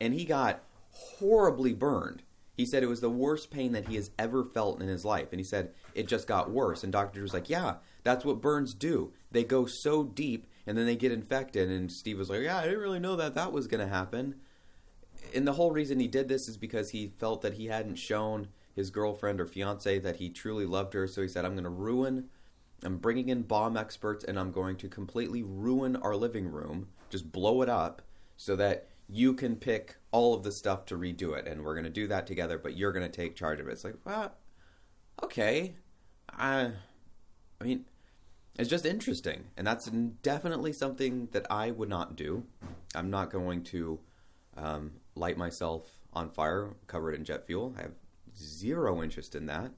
and 0.00 0.14
he 0.14 0.24
got 0.24 0.62
horribly 0.90 1.72
burned. 1.72 2.22
He 2.58 2.66
said 2.66 2.82
it 2.82 2.88
was 2.88 3.00
the 3.00 3.08
worst 3.08 3.52
pain 3.52 3.70
that 3.70 3.86
he 3.86 3.94
has 3.94 4.10
ever 4.18 4.42
felt 4.42 4.82
in 4.82 4.88
his 4.88 5.04
life. 5.04 5.28
And 5.30 5.38
he 5.38 5.44
said 5.44 5.70
it 5.94 6.08
just 6.08 6.26
got 6.26 6.50
worse. 6.50 6.82
And 6.82 6.92
Dr. 6.92 7.22
was 7.22 7.32
like, 7.32 7.48
yeah, 7.48 7.76
that's 8.02 8.24
what 8.24 8.42
burns 8.42 8.74
do. 8.74 9.12
They 9.30 9.44
go 9.44 9.64
so 9.64 10.02
deep 10.02 10.48
and 10.66 10.76
then 10.76 10.84
they 10.84 10.96
get 10.96 11.12
infected. 11.12 11.70
And 11.70 11.90
Steve 11.90 12.18
was 12.18 12.28
like, 12.28 12.42
yeah, 12.42 12.58
I 12.58 12.64
didn't 12.64 12.80
really 12.80 12.98
know 12.98 13.14
that 13.14 13.36
that 13.36 13.52
was 13.52 13.68
going 13.68 13.80
to 13.80 13.94
happen. 13.94 14.34
And 15.32 15.46
the 15.46 15.52
whole 15.52 15.70
reason 15.70 16.00
he 16.00 16.08
did 16.08 16.28
this 16.28 16.48
is 16.48 16.56
because 16.56 16.90
he 16.90 17.06
felt 17.06 17.42
that 17.42 17.54
he 17.54 17.66
hadn't 17.66 17.94
shown 17.94 18.48
his 18.74 18.90
girlfriend 18.90 19.40
or 19.40 19.46
fiance 19.46 20.00
that 20.00 20.16
he 20.16 20.28
truly 20.28 20.66
loved 20.66 20.94
her. 20.94 21.06
So 21.06 21.22
he 21.22 21.28
said, 21.28 21.44
I'm 21.44 21.52
going 21.52 21.62
to 21.62 21.70
ruin, 21.70 22.28
I'm 22.82 22.96
bringing 22.96 23.28
in 23.28 23.42
bomb 23.42 23.76
experts 23.76 24.24
and 24.24 24.36
I'm 24.36 24.50
going 24.50 24.76
to 24.78 24.88
completely 24.88 25.44
ruin 25.44 25.94
our 25.94 26.16
living 26.16 26.50
room, 26.50 26.88
just 27.08 27.30
blow 27.30 27.62
it 27.62 27.68
up 27.68 28.02
so 28.36 28.56
that 28.56 28.88
you 29.08 29.32
can 29.32 29.56
pick 29.56 29.96
all 30.10 30.34
of 30.34 30.42
the 30.42 30.52
stuff 30.52 30.84
to 30.86 30.96
redo 30.96 31.36
it, 31.36 31.46
and 31.46 31.64
we're 31.64 31.74
going 31.74 31.84
to 31.84 31.90
do 31.90 32.06
that 32.08 32.26
together, 32.26 32.58
but 32.58 32.76
you're 32.76 32.92
going 32.92 33.10
to 33.10 33.16
take 33.16 33.34
charge 33.34 33.60
of 33.60 33.68
it. 33.68 33.72
It's 33.72 33.84
like, 33.84 33.96
well, 34.04 34.34
okay. 35.22 35.74
I, 36.30 36.72
I 37.60 37.64
mean, 37.64 37.86
it's 38.58 38.68
just 38.68 38.84
interesting, 38.84 39.44
and 39.56 39.66
that's 39.66 39.86
definitely 39.86 40.72
something 40.72 41.28
that 41.32 41.46
I 41.50 41.70
would 41.70 41.88
not 41.88 42.16
do. 42.16 42.44
I'm 42.94 43.10
not 43.10 43.30
going 43.30 43.62
to 43.64 44.00
um, 44.56 44.92
light 45.14 45.38
myself 45.38 46.00
on 46.12 46.30
fire 46.30 46.74
covered 46.86 47.14
in 47.14 47.24
jet 47.24 47.46
fuel. 47.46 47.74
I 47.78 47.82
have 47.82 47.92
zero 48.36 49.02
interest 49.02 49.34
in 49.34 49.46
that. 49.46 49.72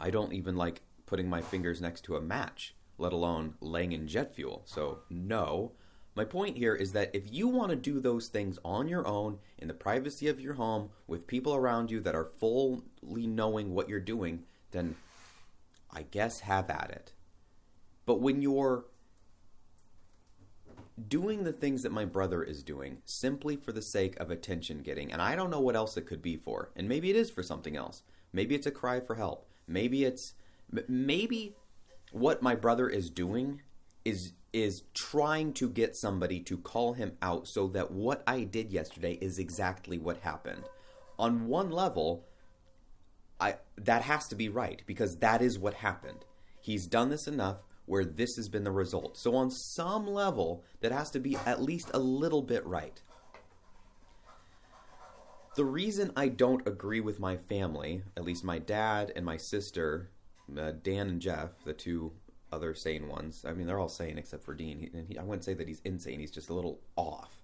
I 0.00 0.10
don't 0.10 0.32
even 0.32 0.56
like 0.56 0.82
putting 1.06 1.28
my 1.28 1.42
fingers 1.42 1.80
next 1.80 2.02
to 2.02 2.16
a 2.16 2.20
match, 2.20 2.74
let 2.96 3.12
alone 3.12 3.54
laying 3.60 3.92
in 3.92 4.08
jet 4.08 4.34
fuel. 4.34 4.62
So, 4.64 5.00
no. 5.10 5.72
My 6.14 6.24
point 6.24 6.58
here 6.58 6.74
is 6.74 6.92
that 6.92 7.10
if 7.14 7.32
you 7.32 7.48
want 7.48 7.70
to 7.70 7.76
do 7.76 7.98
those 7.98 8.28
things 8.28 8.58
on 8.64 8.86
your 8.86 9.06
own, 9.06 9.38
in 9.58 9.68
the 9.68 9.74
privacy 9.74 10.28
of 10.28 10.40
your 10.40 10.54
home, 10.54 10.90
with 11.06 11.26
people 11.26 11.54
around 11.54 11.90
you 11.90 12.00
that 12.00 12.14
are 12.14 12.30
fully 12.38 12.82
knowing 13.06 13.74
what 13.74 13.88
you're 13.88 14.00
doing, 14.00 14.44
then 14.72 14.96
I 15.90 16.02
guess 16.02 16.40
have 16.40 16.68
at 16.68 16.90
it. 16.90 17.12
But 18.04 18.20
when 18.20 18.42
you're 18.42 18.84
doing 21.08 21.44
the 21.44 21.52
things 21.52 21.82
that 21.82 21.92
my 21.92 22.04
brother 22.04 22.42
is 22.42 22.62
doing 22.62 22.98
simply 23.04 23.56
for 23.56 23.72
the 23.72 23.80
sake 23.82 24.18
of 24.20 24.30
attention 24.30 24.80
getting, 24.82 25.10
and 25.10 25.22
I 25.22 25.34
don't 25.34 25.50
know 25.50 25.60
what 25.60 25.76
else 25.76 25.96
it 25.96 26.06
could 26.06 26.20
be 26.20 26.36
for, 26.36 26.70
and 26.76 26.88
maybe 26.88 27.08
it 27.08 27.16
is 27.16 27.30
for 27.30 27.42
something 27.42 27.76
else. 27.76 28.02
Maybe 28.32 28.54
it's 28.54 28.66
a 28.66 28.70
cry 28.70 29.00
for 29.00 29.14
help. 29.14 29.46
Maybe 29.66 30.04
it's 30.04 30.34
maybe 30.88 31.56
what 32.10 32.42
my 32.42 32.54
brother 32.54 32.88
is 32.88 33.08
doing 33.08 33.62
is 34.04 34.32
is 34.52 34.82
trying 34.94 35.52
to 35.54 35.68
get 35.68 35.96
somebody 35.96 36.40
to 36.40 36.58
call 36.58 36.92
him 36.92 37.12
out 37.22 37.48
so 37.48 37.68
that 37.68 37.90
what 37.90 38.22
I 38.26 38.44
did 38.44 38.70
yesterday 38.70 39.14
is 39.20 39.38
exactly 39.38 39.98
what 39.98 40.18
happened. 40.18 40.64
On 41.18 41.46
one 41.46 41.70
level, 41.70 42.26
I 43.40 43.56
that 43.76 44.02
has 44.02 44.28
to 44.28 44.34
be 44.34 44.48
right 44.48 44.82
because 44.86 45.16
that 45.18 45.42
is 45.42 45.58
what 45.58 45.74
happened. 45.74 46.24
He's 46.60 46.86
done 46.86 47.10
this 47.10 47.26
enough 47.26 47.58
where 47.86 48.04
this 48.04 48.36
has 48.36 48.48
been 48.48 48.64
the 48.64 48.70
result. 48.70 49.16
So 49.16 49.34
on 49.34 49.50
some 49.50 50.06
level, 50.06 50.64
that 50.80 50.92
has 50.92 51.10
to 51.12 51.20
be 51.20 51.36
at 51.44 51.62
least 51.62 51.90
a 51.92 51.98
little 51.98 52.42
bit 52.42 52.64
right. 52.64 53.00
The 55.56 55.64
reason 55.64 56.12
I 56.16 56.28
don't 56.28 56.66
agree 56.66 57.00
with 57.00 57.20
my 57.20 57.36
family, 57.36 58.04
at 58.16 58.24
least 58.24 58.44
my 58.44 58.58
dad 58.58 59.12
and 59.14 59.26
my 59.26 59.36
sister, 59.36 60.10
uh, 60.56 60.72
Dan 60.82 61.08
and 61.08 61.20
Jeff, 61.20 61.50
the 61.64 61.74
two 61.74 62.12
other 62.52 62.74
sane 62.74 63.08
ones. 63.08 63.44
I 63.46 63.52
mean, 63.52 63.66
they're 63.66 63.78
all 63.78 63.88
sane 63.88 64.18
except 64.18 64.44
for 64.44 64.54
Dean. 64.54 64.78
He, 64.78 64.98
and 64.98 65.08
he, 65.08 65.18
I 65.18 65.22
wouldn't 65.22 65.44
say 65.44 65.54
that 65.54 65.68
he's 65.68 65.80
insane. 65.84 66.20
He's 66.20 66.30
just 66.30 66.50
a 66.50 66.54
little 66.54 66.80
off. 66.96 67.42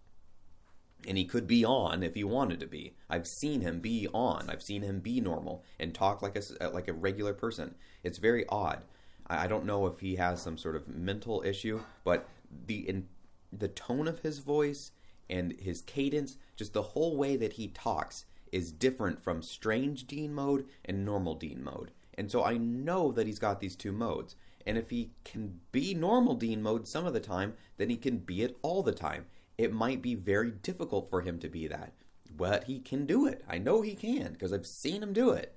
And 1.06 1.16
he 1.16 1.24
could 1.24 1.46
be 1.46 1.64
on 1.64 2.02
if 2.02 2.14
he 2.14 2.24
wanted 2.24 2.60
to 2.60 2.66
be. 2.66 2.96
I've 3.08 3.26
seen 3.26 3.60
him 3.60 3.80
be 3.80 4.08
on. 4.12 4.50
I've 4.50 4.62
seen 4.62 4.82
him 4.82 5.00
be 5.00 5.20
normal 5.20 5.64
and 5.78 5.94
talk 5.94 6.22
like 6.22 6.36
a 6.36 6.42
uh, 6.60 6.70
like 6.70 6.88
a 6.88 6.92
regular 6.92 7.34
person. 7.34 7.76
It's 8.02 8.18
very 8.18 8.44
odd. 8.48 8.82
I, 9.28 9.44
I 9.44 9.46
don't 9.46 9.64
know 9.64 9.86
if 9.86 10.00
he 10.00 10.16
has 10.16 10.42
some 10.42 10.58
sort 10.58 10.76
of 10.76 10.88
mental 10.88 11.42
issue, 11.46 11.80
but 12.04 12.28
the 12.66 12.88
in, 12.88 13.08
the 13.52 13.68
tone 13.68 14.08
of 14.08 14.20
his 14.20 14.40
voice 14.40 14.90
and 15.30 15.54
his 15.60 15.82
cadence, 15.82 16.36
just 16.56 16.72
the 16.72 16.82
whole 16.82 17.16
way 17.16 17.36
that 17.36 17.54
he 17.54 17.68
talks, 17.68 18.24
is 18.50 18.72
different 18.72 19.22
from 19.22 19.42
strange 19.42 20.06
Dean 20.06 20.34
mode 20.34 20.66
and 20.84 21.04
normal 21.04 21.34
Dean 21.34 21.62
mode. 21.62 21.92
And 22.16 22.30
so 22.30 22.44
I 22.44 22.56
know 22.56 23.12
that 23.12 23.26
he's 23.26 23.38
got 23.38 23.60
these 23.60 23.76
two 23.76 23.92
modes. 23.92 24.34
And 24.68 24.76
if 24.76 24.90
he 24.90 25.12
can 25.24 25.60
be 25.72 25.94
normal 25.94 26.34
Dean 26.34 26.60
mode 26.60 26.86
some 26.86 27.06
of 27.06 27.14
the 27.14 27.20
time, 27.20 27.54
then 27.78 27.88
he 27.88 27.96
can 27.96 28.18
be 28.18 28.42
it 28.42 28.58
all 28.60 28.82
the 28.82 28.92
time. 28.92 29.24
It 29.56 29.72
might 29.72 30.02
be 30.02 30.14
very 30.14 30.50
difficult 30.50 31.08
for 31.08 31.22
him 31.22 31.38
to 31.38 31.48
be 31.48 31.66
that, 31.68 31.94
but 32.30 32.64
he 32.64 32.78
can 32.78 33.06
do 33.06 33.26
it. 33.26 33.42
I 33.48 33.56
know 33.56 33.80
he 33.80 33.94
can 33.94 34.32
because 34.32 34.52
I've 34.52 34.66
seen 34.66 35.02
him 35.02 35.14
do 35.14 35.30
it. 35.30 35.54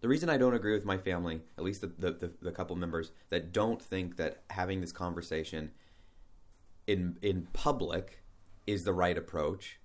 The 0.00 0.08
reason 0.08 0.28
I 0.28 0.36
don't 0.36 0.52
agree 0.52 0.74
with 0.74 0.84
my 0.84 0.98
family, 0.98 1.42
at 1.56 1.62
least 1.62 1.82
the, 1.82 1.92
the, 1.96 2.10
the, 2.10 2.32
the 2.42 2.50
couple 2.50 2.74
members 2.74 3.12
that 3.28 3.52
don't 3.52 3.80
think 3.80 4.16
that 4.16 4.42
having 4.50 4.80
this 4.80 4.90
conversation 4.90 5.70
in 6.88 7.18
in 7.22 7.46
public 7.52 8.24
is 8.66 8.82
the 8.82 8.92
right 8.92 9.16
approach, 9.16 9.78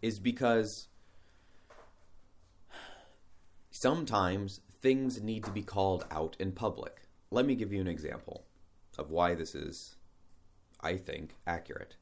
is 0.00 0.20
because 0.20 0.86
sometimes 3.72 4.60
things 4.82 5.22
need 5.22 5.44
to 5.44 5.50
be 5.50 5.62
called 5.62 6.04
out 6.10 6.36
in 6.38 6.52
public. 6.52 7.02
Let 7.30 7.46
me 7.46 7.54
give 7.54 7.72
you 7.72 7.80
an 7.80 7.86
example 7.86 8.44
of 8.98 9.10
why 9.10 9.34
this 9.34 9.54
is, 9.54 9.94
I 10.80 10.96
think, 10.96 11.36
accurate. 11.46 11.96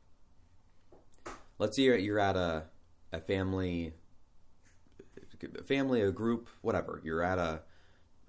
Let's 1.59 1.77
say 1.77 2.01
you're, 2.01 2.19
at 2.19 2.37
a, 2.37 2.65
a 3.13 3.21
family, 3.21 3.93
a 5.59 5.63
family, 5.63 6.01
a 6.01 6.11
group, 6.11 6.49
whatever. 6.63 7.01
You're 7.05 7.23
at 7.23 7.39
a, 7.39 7.61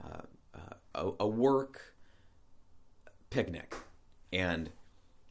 uh, 0.03 0.22
a, 0.93 1.12
a 1.22 1.27
work 1.27 1.96
picnic, 3.29 3.75
and 4.34 4.70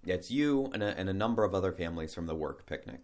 it's 0.06 0.30
you 0.30 0.70
and 0.72 0.82
a, 0.82 0.98
and 0.98 1.10
a, 1.10 1.12
number 1.12 1.44
of 1.44 1.54
other 1.54 1.72
families 1.72 2.14
from 2.14 2.26
the 2.26 2.34
work 2.34 2.64
picnic. 2.64 3.02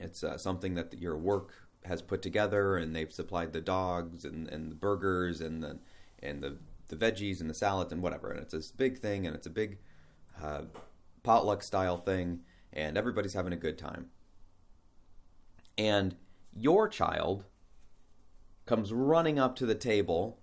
It's 0.00 0.24
uh, 0.24 0.36
something 0.36 0.74
that 0.74 0.98
your 0.98 1.16
work 1.16 1.61
has 1.84 2.02
put 2.02 2.22
together, 2.22 2.76
and 2.76 2.94
they've 2.94 3.12
supplied 3.12 3.52
the 3.52 3.60
dogs 3.60 4.24
and, 4.24 4.48
and 4.48 4.70
the 4.70 4.76
burgers 4.76 5.40
and 5.40 5.62
the 5.62 5.78
and 6.22 6.42
the 6.42 6.56
the 6.88 6.96
veggies 6.96 7.40
and 7.40 7.48
the 7.48 7.54
salads 7.54 7.92
and 7.92 8.02
whatever. 8.02 8.30
And 8.30 8.40
it's 8.40 8.52
this 8.52 8.70
big 8.70 8.98
thing, 8.98 9.26
and 9.26 9.34
it's 9.34 9.46
a 9.46 9.50
big 9.50 9.78
uh, 10.42 10.62
potluck 11.22 11.62
style 11.62 11.96
thing, 11.96 12.40
and 12.72 12.96
everybody's 12.96 13.34
having 13.34 13.52
a 13.52 13.56
good 13.56 13.78
time. 13.78 14.06
And 15.78 16.16
your 16.54 16.88
child 16.88 17.44
comes 18.66 18.92
running 18.92 19.38
up 19.38 19.56
to 19.56 19.66
the 19.66 19.74
table 19.74 20.38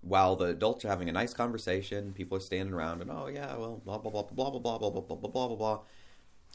while 0.00 0.36
the 0.36 0.46
adults 0.46 0.84
are 0.84 0.88
having 0.88 1.08
a 1.08 1.12
nice 1.12 1.32
conversation. 1.32 2.12
People 2.12 2.36
are 2.36 2.40
standing 2.40 2.74
around, 2.74 3.00
and 3.00 3.10
oh 3.10 3.28
yeah, 3.28 3.56
well 3.56 3.80
blah 3.84 3.98
blah 3.98 4.10
blah 4.10 4.22
blah 4.22 4.50
blah 4.50 4.60
blah 4.60 4.78
blah 4.78 4.90
blah 4.90 5.16
blah 5.16 5.30
blah 5.30 5.46
blah 5.48 5.56
blah. 5.56 5.80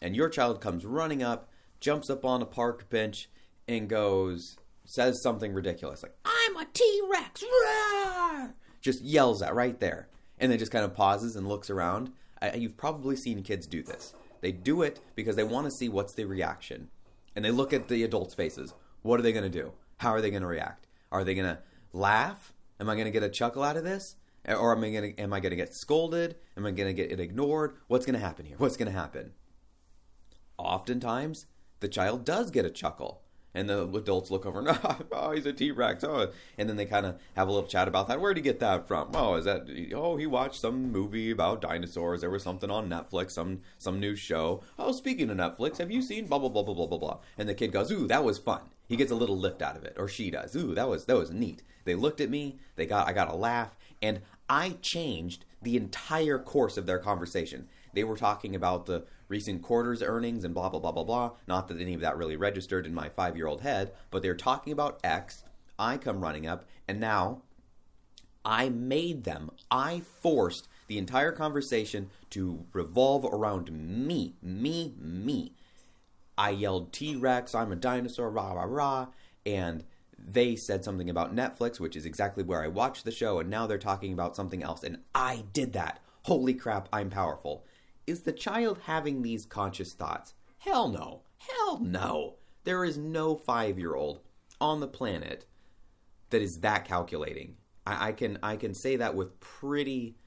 And 0.01 0.15
your 0.15 0.29
child 0.29 0.61
comes 0.61 0.85
running 0.85 1.21
up, 1.23 1.49
jumps 1.79 2.09
up 2.09 2.25
on 2.25 2.41
a 2.41 2.45
park 2.45 2.89
bench, 2.89 3.29
and 3.67 3.89
goes 3.89 4.57
says 4.85 5.21
something 5.21 5.53
ridiculous 5.53 6.03
like 6.03 6.15
"I'm 6.25 6.57
a 6.57 6.65
T 6.73 7.01
Rex," 7.11 7.43
just 8.81 9.01
yells 9.01 9.41
at 9.41 9.55
right 9.55 9.79
there, 9.79 10.09
and 10.39 10.51
then 10.51 10.59
just 10.59 10.71
kind 10.71 10.85
of 10.85 10.93
pauses 10.93 11.35
and 11.35 11.47
looks 11.47 11.69
around. 11.69 12.11
I, 12.41 12.55
you've 12.55 12.77
probably 12.77 13.15
seen 13.15 13.43
kids 13.43 13.67
do 13.67 13.83
this. 13.83 14.13
They 14.41 14.51
do 14.51 14.81
it 14.81 14.99
because 15.15 15.35
they 15.35 15.43
want 15.43 15.65
to 15.65 15.71
see 15.71 15.87
what's 15.87 16.13
the 16.13 16.25
reaction, 16.25 16.89
and 17.35 17.45
they 17.45 17.51
look 17.51 17.74
at 17.74 17.87
the 17.87 18.03
adults' 18.03 18.33
faces. 18.33 18.74
What 19.03 19.19
are 19.19 19.24
they 19.24 19.33
going 19.33 19.50
to 19.50 19.61
do? 19.61 19.71
How 19.97 20.09
are 20.09 20.21
they 20.21 20.31
going 20.31 20.41
to 20.41 20.47
react? 20.47 20.87
Are 21.11 21.24
they 21.24 21.35
going 21.35 21.47
to 21.47 21.59
laugh? 21.93 22.53
Am 22.79 22.89
I 22.89 22.95
going 22.95 23.05
to 23.05 23.11
get 23.11 23.24
a 23.24 23.29
chuckle 23.29 23.63
out 23.63 23.77
of 23.77 23.83
this? 23.83 24.15
Or 24.47 24.75
am 24.75 24.83
I 24.83 24.89
going 24.89 25.15
to 25.15 25.21
am 25.21 25.33
I 25.33 25.39
going 25.39 25.51
to 25.51 25.55
get 25.55 25.74
scolded? 25.74 26.35
Am 26.57 26.65
I 26.65 26.71
going 26.71 26.87
to 26.87 26.93
get 26.93 27.11
it 27.11 27.19
ignored? 27.19 27.75
What's 27.87 28.05
going 28.05 28.19
to 28.19 28.25
happen 28.25 28.45
here? 28.45 28.57
What's 28.57 28.77
going 28.77 28.91
to 28.91 28.97
happen? 28.97 29.33
Oftentimes, 30.57 31.45
the 31.79 31.87
child 31.87 32.25
does 32.25 32.50
get 32.50 32.65
a 32.65 32.71
chuckle 32.71 33.21
and 33.53 33.70
the 33.70 33.87
adults 33.87 34.31
look 34.31 34.46
over 34.46 34.59
and 34.68 34.77
oh, 35.11 35.31
he's 35.31 35.46
a 35.46 35.53
T-Rex. 35.53 36.03
Oh, 36.03 36.31
and 36.57 36.70
then 36.70 36.77
they 36.77 36.85
kind 36.85 37.05
of 37.05 37.20
have 37.35 37.48
a 37.48 37.51
little 37.51 37.68
chat 37.68 37.87
about 37.87 38.07
that. 38.07 38.20
Where'd 38.20 38.37
he 38.37 38.44
get 38.44 38.59
that 38.59 38.87
from? 38.87 39.11
Oh, 39.14 39.35
is 39.35 39.46
that? 39.46 39.68
Oh, 39.94 40.18
he 40.18 40.25
watched 40.25 40.59
some 40.61 40.92
movie 40.92 41.31
about 41.31 41.61
dinosaurs. 41.61 42.22
There 42.22 42.29
was 42.29 42.44
something 42.44 42.72
on 42.72 42.90
Netflix, 42.90 43.31
some 43.31 43.61
some 43.77 44.00
new 44.00 44.16
show. 44.16 44.64
Oh, 44.79 44.92
speaking 44.92 45.29
of 45.29 45.37
Netflix, 45.37 45.77
have 45.77 45.92
you 45.92 46.01
seen 46.01 46.27
blah 46.27 46.40
blah 46.40 46.50
blah 46.50 46.64
blah 46.64 46.75
blah 46.75 46.87
blah 46.87 46.98
blah? 46.98 47.18
And 47.37 47.48
the 47.50 47.53
kid 47.53 47.72
goes, 47.72 47.92
ooh, 47.92 48.07
that 48.07 48.24
was 48.24 48.37
fun. 48.37 48.61
He 48.87 48.96
gets 48.96 49.11
a 49.11 49.16
little 49.16 49.37
lift 49.37 49.61
out 49.61 49.77
of 49.77 49.85
it, 49.85 49.96
or 49.98 50.07
she 50.07 50.31
does. 50.31 50.55
Ooh, 50.55 50.75
that 50.75 50.87
was 50.87 51.05
that 51.05 51.18
was 51.18 51.31
neat. 51.31 51.64
They 51.85 51.96
looked 51.96 52.22
at 52.22 52.29
me. 52.29 52.57
They 52.75 52.85
got 52.85 53.07
I 53.07 53.14
got 53.14 53.31
a 53.31 53.35
laugh, 53.35 53.75
and 54.01 54.22
I 54.50 54.77
changed 54.81 55.46
the 55.61 55.77
entire 55.77 56.40
course 56.40 56.77
of 56.77 56.85
their 56.85 57.00
conversation. 57.00 57.68
They 57.93 58.03
were 58.03 58.17
talking 58.17 58.55
about 58.55 58.85
the 58.85 59.05
recent 59.27 59.61
quarters 59.61 60.01
earnings 60.01 60.43
and 60.43 60.53
blah, 60.53 60.69
blah, 60.69 60.79
blah, 60.79 60.91
blah, 60.91 61.03
blah. 61.03 61.31
Not 61.47 61.67
that 61.67 61.79
any 61.79 61.93
of 61.93 62.01
that 62.01 62.17
really 62.17 62.35
registered 62.35 62.85
in 62.85 62.93
my 62.93 63.09
five 63.09 63.35
year 63.37 63.47
old 63.47 63.61
head, 63.61 63.91
but 64.09 64.21
they're 64.21 64.35
talking 64.35 64.73
about 64.73 64.99
X. 65.03 65.43
I 65.79 65.97
come 65.97 66.21
running 66.21 66.45
up, 66.45 66.65
and 66.87 66.99
now 66.99 67.41
I 68.43 68.69
made 68.69 69.23
them. 69.23 69.51
I 69.69 70.01
forced 70.21 70.67
the 70.87 70.97
entire 70.97 71.31
conversation 71.31 72.09
to 72.31 72.65
revolve 72.73 73.25
around 73.25 73.71
me, 73.71 74.35
me, 74.41 74.93
me. 74.99 75.53
I 76.37 76.51
yelled 76.51 76.91
T 76.91 77.15
Rex, 77.15 77.53
I'm 77.53 77.71
a 77.71 77.75
dinosaur, 77.75 78.29
rah, 78.29 78.53
rah, 78.53 78.63
rah. 78.63 79.07
And 79.45 79.83
they 80.17 80.55
said 80.55 80.83
something 80.83 81.09
about 81.09 81.35
Netflix, 81.35 81.79
which 81.79 81.95
is 81.95 82.05
exactly 82.05 82.43
where 82.43 82.63
I 82.63 82.67
watched 82.67 83.05
the 83.05 83.11
show, 83.11 83.39
and 83.39 83.49
now 83.49 83.67
they're 83.67 83.77
talking 83.77 84.13
about 84.13 84.35
something 84.35 84.63
else. 84.63 84.83
And 84.83 84.99
I 85.13 85.45
did 85.53 85.73
that. 85.73 85.99
Holy 86.23 86.53
crap, 86.53 86.87
I'm 86.93 87.09
powerful. 87.09 87.65
Is 88.11 88.24
the 88.24 88.33
child 88.33 88.79
having 88.87 89.21
these 89.21 89.45
conscious 89.45 89.93
thoughts? 89.93 90.33
Hell 90.57 90.89
no. 90.89 91.21
Hell 91.37 91.79
no. 91.79 92.35
There 92.65 92.83
is 92.83 92.97
no 92.97 93.37
five 93.37 93.79
year 93.79 93.95
old 93.95 94.19
on 94.59 94.81
the 94.81 94.87
planet 94.87 95.45
that 96.29 96.41
is 96.41 96.59
that 96.59 96.83
calculating. 96.83 97.55
I, 97.87 98.09
I, 98.09 98.11
can 98.11 98.37
I 98.43 98.57
can 98.57 98.74
say 98.74 98.97
that 98.97 99.15
with 99.15 99.39
pretty 99.39 100.17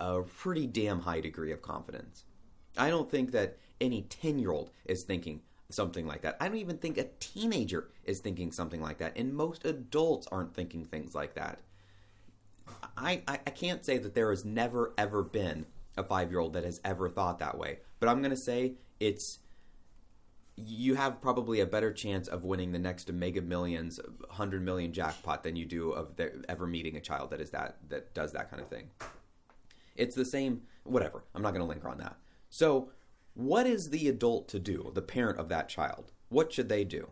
a 0.00 0.22
pretty 0.22 0.66
damn 0.66 1.02
high 1.02 1.20
degree 1.20 1.52
of 1.52 1.62
confidence. 1.62 2.24
I 2.76 2.90
don't 2.90 3.08
think 3.08 3.30
that 3.30 3.56
any 3.80 4.02
ten 4.02 4.40
year 4.40 4.50
old 4.50 4.70
is 4.84 5.04
thinking 5.04 5.42
something 5.70 6.08
like 6.08 6.22
that. 6.22 6.36
I 6.40 6.48
don't 6.48 6.56
even 6.56 6.78
think 6.78 6.98
a 6.98 7.06
teenager 7.20 7.88
is 8.02 8.18
thinking 8.18 8.50
something 8.50 8.82
like 8.82 8.98
that, 8.98 9.16
and 9.16 9.32
most 9.32 9.64
adults 9.64 10.26
aren't 10.32 10.54
thinking 10.54 10.84
things 10.84 11.14
like 11.14 11.34
that. 11.34 11.60
I, 12.96 13.22
I, 13.28 13.34
I 13.46 13.50
can't 13.50 13.84
say 13.84 13.98
that 13.98 14.16
there 14.16 14.30
has 14.30 14.44
never 14.44 14.92
ever 14.98 15.22
been 15.22 15.66
a 15.96 16.04
five 16.04 16.30
year 16.30 16.40
old 16.40 16.54
that 16.54 16.64
has 16.64 16.80
ever 16.84 17.08
thought 17.08 17.38
that 17.38 17.58
way. 17.58 17.78
But 18.00 18.08
I'm 18.08 18.20
going 18.20 18.30
to 18.30 18.36
say 18.36 18.74
it's 19.00 19.38
you 20.56 20.94
have 20.94 21.20
probably 21.20 21.60
a 21.60 21.66
better 21.66 21.92
chance 21.92 22.28
of 22.28 22.44
winning 22.44 22.72
the 22.72 22.78
next 22.78 23.10
Mega 23.10 23.40
Millions, 23.40 23.98
hundred 24.30 24.62
million 24.62 24.92
jackpot 24.92 25.42
than 25.42 25.56
you 25.56 25.64
do 25.64 25.92
of 25.92 26.20
ever 26.48 26.66
meeting 26.66 26.96
a 26.96 27.00
child 27.00 27.30
that 27.30 27.40
is 27.40 27.50
that 27.50 27.76
that 27.88 28.14
does 28.14 28.32
that 28.32 28.50
kind 28.50 28.62
of 28.62 28.68
thing. 28.68 28.90
It's 29.96 30.14
the 30.14 30.24
same. 30.24 30.62
Whatever. 30.84 31.24
I'm 31.34 31.42
not 31.42 31.50
going 31.50 31.60
to 31.62 31.68
linger 31.68 31.88
on 31.88 31.98
that. 31.98 32.16
So, 32.50 32.90
what 33.34 33.66
is 33.66 33.90
the 33.90 34.08
adult 34.08 34.48
to 34.48 34.58
do? 34.58 34.90
The 34.94 35.02
parent 35.02 35.38
of 35.38 35.48
that 35.48 35.68
child. 35.68 36.12
What 36.28 36.52
should 36.52 36.68
they 36.68 36.84
do? 36.84 37.10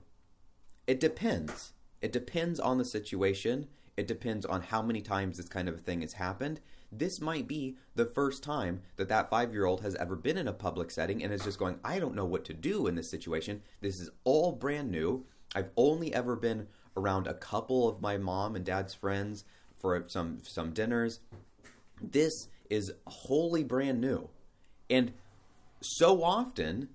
It 0.87 1.01
depends. 1.01 1.73
It 2.03 2.13
depends 2.13 2.59
on 2.59 2.79
the 2.79 2.85
situation. 2.85 3.69
It 3.97 4.07
depends 4.07 4.45
on 4.45 4.63
how 4.63 4.83
many 4.83 5.01
times 5.03 5.37
this 5.37 5.49
kind 5.49 5.69
of 5.69 5.77
a 5.77 5.79
thing 5.79 6.01
has 6.01 6.15
happened 6.15 6.61
this 6.93 7.21
might 7.21 7.47
be 7.47 7.77
the 7.95 8.05
first 8.05 8.43
time 8.43 8.83
that 8.97 9.09
that 9.09 9.31
five 9.31 9.53
year 9.53 9.65
old 9.65 9.83
has 9.83 9.95
ever 9.97 10.17
been 10.17 10.37
in 10.37 10.49
a 10.49 10.53
public 10.53 10.91
setting 10.91 11.23
and 11.23 11.33
is 11.33 11.45
just 11.45 11.59
going, 11.59 11.79
I 11.85 11.99
don't 11.99 12.15
know 12.15 12.25
what 12.25 12.45
to 12.47 12.55
do 12.55 12.87
in 12.87 12.95
this 12.95 13.11
situation. 13.11 13.63
This 13.81 14.01
is 14.01 14.11
all 14.25 14.53
brand 14.53 14.91
new. 14.91 15.25
I've 15.55 15.71
only 15.77 16.13
ever 16.15 16.37
been 16.37 16.69
around 16.97 17.27
a 17.27 17.35
couple 17.35 17.89
of 17.89 18.01
my 18.01 18.17
mom 18.17 18.57
and 18.57 18.65
dad's 18.65 18.95
friends 18.95 19.45
for 19.77 20.05
some 20.09 20.39
some 20.43 20.73
dinners. 20.73 21.21
This 22.01 22.49
is 22.69 22.93
wholly 23.07 23.65
brand 23.65 24.01
new. 24.01 24.29
And 24.89 25.13
so 25.81 26.23
often 26.23 26.89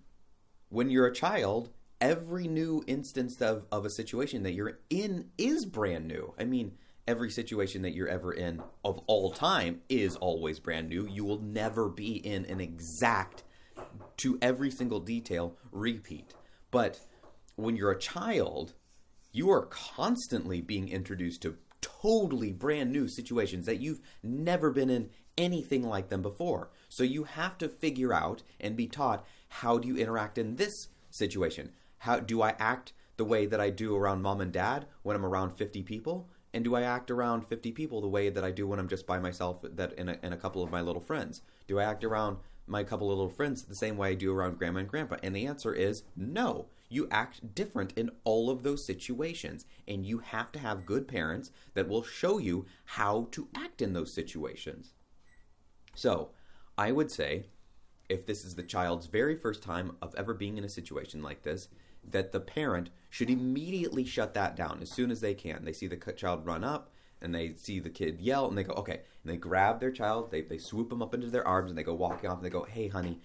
when 0.70 0.90
you're 0.90 1.08
a 1.08 1.14
child, 1.14 1.70
every 2.02 2.48
new 2.48 2.84
instance 2.88 3.42
of, 3.42 3.66
of 3.72 3.86
a 3.86 3.90
situation 3.90 4.44
that 4.44 4.54
you're 4.54 4.80
in 4.90 5.30
is 5.38 5.66
brand 5.66 6.08
new. 6.08 6.34
I 6.38 6.44
mean, 6.44 6.74
every 7.08 7.30
situation 7.30 7.82
that 7.84 7.94
you're 7.94 8.08
ever 8.08 8.34
in 8.34 8.62
of 8.84 9.00
all 9.08 9.32
time 9.32 9.82
is 9.90 10.16
always 10.16 10.60
brand 10.60 10.90
new. 10.90 11.08
You 11.08 11.24
will 11.24 11.40
never 11.40 11.90
be 11.90 12.16
in 12.16 12.46
an 12.46 12.60
exact, 12.60 13.44
to 14.18 14.38
every 14.42 14.72
single 14.72 15.00
detail, 15.00 15.58
repeat. 15.72 16.34
But 16.72 17.00
when 17.56 17.76
you're 17.76 17.92
a 17.92 18.00
child, 18.00 18.74
you 19.32 19.52
are 19.52 19.66
constantly 19.66 20.62
being 20.62 20.90
introduced 20.90 21.42
to 21.44 21.58
totally 21.82 22.52
brand 22.52 22.92
new 22.92 23.08
situations 23.08 23.66
that 23.66 23.80
you've 23.80 24.02
never 24.24 24.72
been 24.72 24.90
in 24.90 25.10
anything 25.38 25.84
like 25.84 26.10
them 26.10 26.22
before. 26.22 26.70
So 26.90 27.04
you 27.04 27.26
have 27.26 27.58
to 27.60 27.70
figure 27.70 28.14
out 28.14 28.44
and 28.60 28.76
be 28.76 28.88
taught 28.88 29.26
how 29.50 29.78
do 29.78 29.88
you 29.88 29.98
interact 29.98 30.38
in 30.38 30.56
this 30.56 30.88
situation? 31.10 31.72
How 32.00 32.20
do 32.20 32.42
I 32.42 32.56
act 32.60 32.94
the 33.18 33.26
way 33.26 33.46
that 33.46 33.62
I 33.62 33.70
do 33.70 33.96
around 33.96 34.22
mom 34.22 34.42
and 34.42 34.52
dad 34.52 34.86
when 35.04 35.16
I'm 35.16 35.26
around 35.26 35.52
50 35.52 35.84
people? 35.84 36.30
And 36.56 36.64
do 36.64 36.74
I 36.74 36.84
act 36.84 37.12
around 37.12 37.46
50 37.46 37.74
people 37.74 38.00
the 38.00 38.08
way 38.08 38.30
that 38.30 38.46
I 38.46 38.50
do 38.50 38.66
when 38.66 38.80
I'm 38.80 38.88
just 38.88 39.06
by 39.06 39.20
myself 39.20 39.58
that 39.62 39.92
in 40.00 40.08
a, 40.08 40.18
in 40.24 40.32
a 40.32 40.38
couple 40.38 40.64
of 40.64 40.72
my 40.72 40.80
little 40.80 41.02
friends? 41.02 41.42
Do 41.68 41.80
I 41.80 41.84
act 41.84 42.02
around 42.02 42.38
my 42.66 42.82
couple 42.86 43.12
of 43.12 43.18
little 43.18 43.30
friends 43.30 43.64
the 43.64 43.76
same 43.76 43.98
way 43.98 44.12
I 44.12 44.14
do 44.14 44.34
around 44.34 44.58
grandma 44.58 44.80
and 44.80 44.88
grandpa? 44.88 45.18
And 45.22 45.36
the 45.36 45.46
answer 45.46 45.74
is 45.74 46.04
no. 46.16 46.68
You 46.88 47.10
act 47.12 47.54
different 47.54 47.92
in 47.98 48.10
all 48.24 48.50
of 48.50 48.64
those 48.64 48.86
situations. 48.86 49.66
And 49.86 50.06
you 50.06 50.20
have 50.20 50.54
to 50.54 50.60
have 50.60 50.86
good 50.86 51.10
parents 51.10 51.52
that 51.74 51.90
will 51.90 52.04
show 52.04 52.38
you 52.38 52.66
how 52.86 53.28
to 53.32 53.50
act 53.54 53.82
in 53.82 53.92
those 53.92 54.14
situations. 54.14 54.94
So, 55.94 56.30
I 56.78 56.94
would 56.94 57.12
say 57.12 57.48
if 58.08 58.26
this 58.26 58.46
is 58.46 58.56
the 58.56 58.64
child's 58.64 59.08
very 59.08 59.36
first 59.36 59.62
time 59.62 59.98
of 60.02 60.16
ever 60.16 60.34
being 60.34 60.58
in 60.58 60.64
a 60.64 60.70
situation 60.70 61.22
like 61.22 61.44
this, 61.44 61.68
that 62.12 62.32
the 62.32 62.40
parent 62.40 62.90
should 63.10 63.30
immediately 63.30 64.04
shut 64.04 64.34
that 64.34 64.56
down 64.56 64.80
as 64.82 64.92
soon 64.92 65.12
as 65.12 65.22
they 65.22 65.34
can. 65.34 65.66
They 65.66 65.74
see 65.74 65.88
the 65.88 65.98
child 66.14 66.46
run 66.46 66.64
up 66.64 66.92
and 67.22 67.34
they 67.34 67.54
see 67.56 67.80
the 67.80 67.90
kid 67.90 68.20
yell 68.20 68.48
and 68.48 68.58
they 68.58 68.64
go, 68.64 68.74
okay. 68.74 69.02
And 69.24 69.34
they 69.34 69.38
grab 69.38 69.80
their 69.80 69.92
child, 69.92 70.32
they, 70.32 70.42
they 70.42 70.58
swoop 70.58 70.90
them 70.90 71.02
up 71.02 71.14
into 71.14 71.30
their 71.30 71.48
arms 71.48 71.72
and 71.72 71.78
they 71.78 71.84
go 71.84 71.94
walking 71.94 72.30
off 72.30 72.38
and 72.38 72.46
they 72.46 72.50
go, 72.50 72.64
hey, 72.64 72.88
honey, 72.88 73.20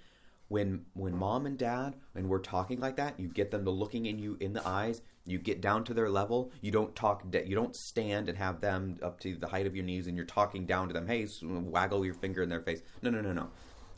when 0.51 0.85
when 0.95 1.17
mom 1.17 1.47
and 1.47 1.57
dad 1.57 1.95
and 2.15 2.29
we're 2.29 2.41
talking 2.41 2.81
like 2.81 2.97
that, 2.97 3.19
you 3.19 3.29
get 3.29 3.53
them 3.53 3.65
to 3.65 3.71
looking 3.71 4.07
in 4.07 4.19
you 4.19 4.37
in 4.41 4.53
the 4.53 4.67
eyes. 4.67 5.01
You 5.25 5.39
get 5.39 5.61
down 5.61 5.85
to 5.85 5.95
their 5.95 6.11
level. 6.11 6.51
You 6.61 6.73
don't 6.73 6.95
talk. 6.97 7.23
You 7.33 7.55
don't 7.55 7.77
stand 7.77 8.29
and 8.29 8.37
have 8.37 8.61
them 8.61 8.99
up 9.01 9.21
to 9.21 9.37
the 9.37 9.47
height 9.47 9.67
of 9.67 9.77
your 9.77 9.85
knees, 9.85 10.09
and 10.09 10.17
you're 10.17 10.27
talking 10.27 10.67
down 10.67 10.89
to 10.89 10.93
them. 10.93 11.07
Hey, 11.07 11.29
waggle 11.43 12.05
your 12.05 12.15
finger 12.15 12.43
in 12.43 12.49
their 12.49 12.63
face. 12.63 12.83
No, 13.01 13.11
no, 13.11 13.21
no, 13.21 13.33
no. 13.33 13.51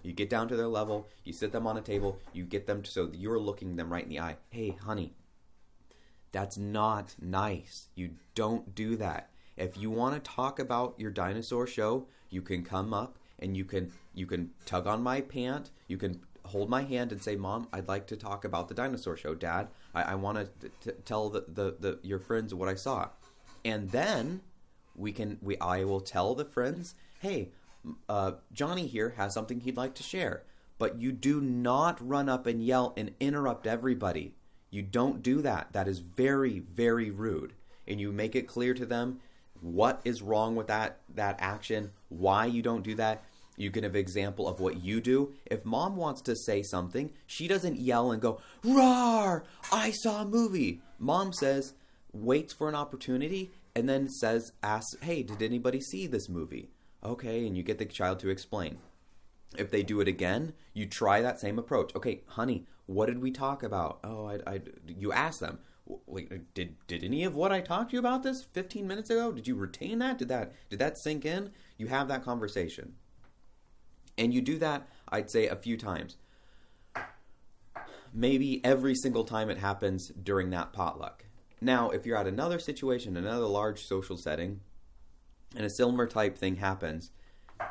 You 0.02 0.12
get 0.12 0.30
down 0.30 0.48
to 0.48 0.56
their 0.56 0.68
level, 0.68 1.08
you 1.24 1.32
sit 1.32 1.52
them 1.52 1.66
on 1.66 1.76
a 1.76 1.80
table, 1.80 2.18
you 2.32 2.44
get 2.44 2.66
them 2.66 2.84
so 2.84 3.10
you're 3.12 3.38
looking 3.38 3.76
them 3.76 3.92
right 3.92 4.02
in 4.02 4.08
the 4.10 4.20
eye. 4.20 4.36
Hey, 4.50 4.76
honey, 4.84 5.14
that's 6.32 6.56
not 6.56 7.14
nice. 7.20 7.88
You 7.94 8.10
don't 8.34 8.74
do 8.74 8.96
that. 8.96 9.30
If 9.56 9.76
you 9.76 9.90
want 9.90 10.14
to 10.14 10.30
talk 10.30 10.58
about 10.58 10.94
your 10.98 11.10
dinosaur 11.10 11.66
show, 11.66 12.06
you 12.30 12.42
can 12.42 12.64
come 12.64 12.92
up 12.94 13.18
and 13.38 13.56
you 13.56 13.64
can 13.64 13.92
you 14.14 14.26
can 14.26 14.50
tug 14.64 14.86
on 14.86 15.02
my 15.02 15.20
pant. 15.20 15.70
You 15.88 15.98
can 15.98 16.22
hold 16.46 16.70
my 16.70 16.82
hand 16.82 17.12
and 17.12 17.22
say, 17.22 17.36
"Mom, 17.36 17.68
I'd 17.72 17.88
like 17.88 18.06
to 18.08 18.16
talk 18.16 18.44
about 18.44 18.68
the 18.68 18.74
dinosaur 18.74 19.16
show. 19.16 19.34
Dad, 19.34 19.68
I, 19.94 20.02
I 20.02 20.14
want 20.14 20.48
to 20.82 20.92
tell 21.04 21.28
the, 21.28 21.44
the, 21.46 21.76
the 21.78 21.98
your 22.02 22.18
friends 22.18 22.54
what 22.54 22.68
I 22.68 22.74
saw." 22.74 23.10
And 23.64 23.90
then 23.90 24.40
we 24.96 25.12
can 25.12 25.38
we 25.42 25.58
I 25.58 25.84
will 25.84 26.00
tell 26.00 26.34
the 26.34 26.44
friends, 26.44 26.94
"Hey, 27.20 27.50
uh, 28.08 28.32
Johnny 28.52 28.86
here 28.86 29.14
has 29.16 29.34
something 29.34 29.60
he'd 29.60 29.76
like 29.76 29.94
to 29.94 30.02
share. 30.02 30.42
But 30.78 31.00
you 31.00 31.12
do 31.12 31.40
not 31.40 32.06
run 32.06 32.28
up 32.28 32.46
and 32.46 32.64
yell 32.64 32.92
and 32.96 33.14
interrupt 33.20 33.66
everybody. 33.66 34.34
You 34.70 34.82
don't 34.82 35.22
do 35.22 35.42
that. 35.42 35.72
That 35.72 35.86
is 35.86 35.98
very, 35.98 36.58
very 36.58 37.10
rude. 37.10 37.52
And 37.86 38.00
you 38.00 38.10
make 38.10 38.34
it 38.34 38.48
clear 38.48 38.74
to 38.74 38.86
them 38.86 39.20
what 39.60 40.00
is 40.04 40.22
wrong 40.22 40.56
with 40.56 40.66
that 40.66 40.98
that 41.14 41.36
action, 41.38 41.92
why 42.08 42.46
you 42.46 42.62
don't 42.62 42.82
do 42.82 42.94
that. 42.96 43.22
You 43.56 43.70
give 43.70 43.84
an 43.84 43.94
example 43.94 44.48
of 44.48 44.60
what 44.60 44.82
you 44.82 45.00
do. 45.00 45.34
If 45.46 45.64
mom 45.64 45.96
wants 45.96 46.22
to 46.22 46.34
say 46.34 46.62
something, 46.62 47.12
she 47.26 47.46
doesn't 47.46 47.78
yell 47.78 48.10
and 48.10 48.20
go, 48.20 48.40
Roar! 48.64 49.44
I 49.70 49.90
saw 49.90 50.22
a 50.22 50.26
movie. 50.26 50.80
Mom 50.98 51.32
says, 51.32 51.74
waits 52.12 52.52
for 52.52 52.68
an 52.68 52.74
opportunity, 52.74 53.50
and 53.74 53.88
then 53.88 54.08
says, 54.08 54.52
asks, 54.62 54.96
Hey, 55.02 55.22
did 55.22 55.42
anybody 55.42 55.80
see 55.80 56.06
this 56.06 56.28
movie? 56.28 56.70
Okay, 57.04 57.46
and 57.46 57.56
you 57.56 57.62
get 57.62 57.78
the 57.78 57.84
child 57.84 58.20
to 58.20 58.28
explain. 58.28 58.78
If 59.56 59.70
they 59.70 59.82
do 59.82 60.00
it 60.00 60.08
again, 60.08 60.54
you 60.72 60.86
try 60.86 61.20
that 61.20 61.40
same 61.40 61.58
approach. 61.58 61.94
Okay, 61.94 62.22
honey, 62.26 62.66
what 62.86 63.06
did 63.06 63.20
we 63.20 63.30
talk 63.30 63.62
about? 63.62 63.98
Oh, 64.04 64.26
I, 64.26 64.38
I 64.46 64.60
you 64.86 65.12
ask 65.12 65.40
them. 65.40 65.58
Wait, 66.06 66.54
did 66.54 66.76
did 66.86 67.02
any 67.02 67.24
of 67.24 67.34
what 67.34 67.52
I 67.52 67.60
talked 67.60 67.90
to 67.90 67.96
you 67.96 68.00
about 68.00 68.22
this 68.22 68.44
15 68.44 68.86
minutes 68.86 69.10
ago? 69.10 69.32
Did 69.32 69.48
you 69.48 69.56
retain 69.56 69.98
that? 69.98 70.18
Did 70.18 70.28
that 70.28 70.52
did 70.70 70.78
that 70.78 70.96
sink 70.96 71.24
in? 71.24 71.50
You 71.76 71.88
have 71.88 72.08
that 72.08 72.24
conversation. 72.24 72.94
And 74.16 74.32
you 74.32 74.40
do 74.40 74.58
that, 74.58 74.88
I'd 75.08 75.30
say 75.30 75.48
a 75.48 75.56
few 75.56 75.76
times. 75.76 76.16
Maybe 78.12 78.62
every 78.64 78.94
single 78.94 79.24
time 79.24 79.48
it 79.48 79.58
happens 79.58 80.08
during 80.08 80.50
that 80.50 80.72
potluck. 80.72 81.24
Now, 81.62 81.90
if 81.90 82.04
you're 82.04 82.16
at 82.16 82.26
another 82.26 82.58
situation, 82.58 83.16
another 83.16 83.46
large 83.46 83.86
social 83.86 84.16
setting, 84.16 84.60
and 85.56 85.64
a 85.64 85.70
similar 85.70 86.06
type 86.06 86.36
thing 86.36 86.56
happens, 86.56 87.10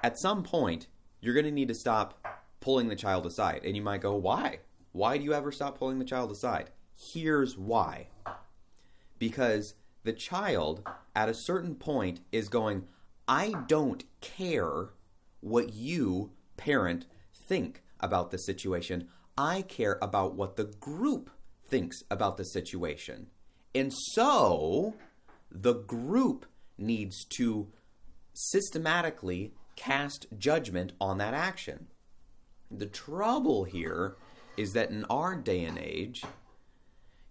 at 0.03 0.19
some 0.19 0.43
point, 0.43 0.87
you're 1.19 1.33
going 1.33 1.45
to 1.45 1.51
need 1.51 1.67
to 1.67 1.73
stop 1.73 2.25
pulling 2.59 2.87
the 2.87 2.95
child 2.95 3.25
aside. 3.25 3.61
And 3.63 3.75
you 3.75 3.81
might 3.81 4.01
go, 4.01 4.15
why? 4.15 4.59
Why 4.91 5.17
do 5.17 5.23
you 5.23 5.33
ever 5.33 5.51
stop 5.51 5.77
pulling 5.77 5.99
the 5.99 6.05
child 6.05 6.31
aside? 6.31 6.69
Here's 7.13 7.57
why. 7.57 8.07
Because 9.19 9.75
the 10.03 10.13
child, 10.13 10.87
at 11.15 11.29
a 11.29 11.33
certain 11.33 11.75
point, 11.75 12.21
is 12.31 12.49
going, 12.49 12.87
I 13.27 13.53
don't 13.67 14.03
care 14.19 14.89
what 15.39 15.73
you, 15.73 16.31
parent, 16.57 17.05
think 17.47 17.83
about 17.99 18.31
the 18.31 18.37
situation. 18.37 19.07
I 19.37 19.61
care 19.61 19.97
about 20.01 20.35
what 20.35 20.55
the 20.55 20.65
group 20.65 21.29
thinks 21.67 22.03
about 22.09 22.37
the 22.37 22.43
situation. 22.43 23.27
And 23.73 23.93
so, 24.13 24.95
the 25.49 25.73
group 25.73 26.45
needs 26.77 27.25
to 27.25 27.67
systematically 28.33 29.53
cast 29.75 30.27
judgment 30.37 30.93
on 30.99 31.17
that 31.17 31.33
action. 31.33 31.87
The 32.69 32.85
trouble 32.85 33.65
here 33.65 34.15
is 34.57 34.73
that 34.73 34.89
in 34.89 35.05
our 35.05 35.35
day 35.35 35.63
and 35.65 35.77
age, 35.77 36.23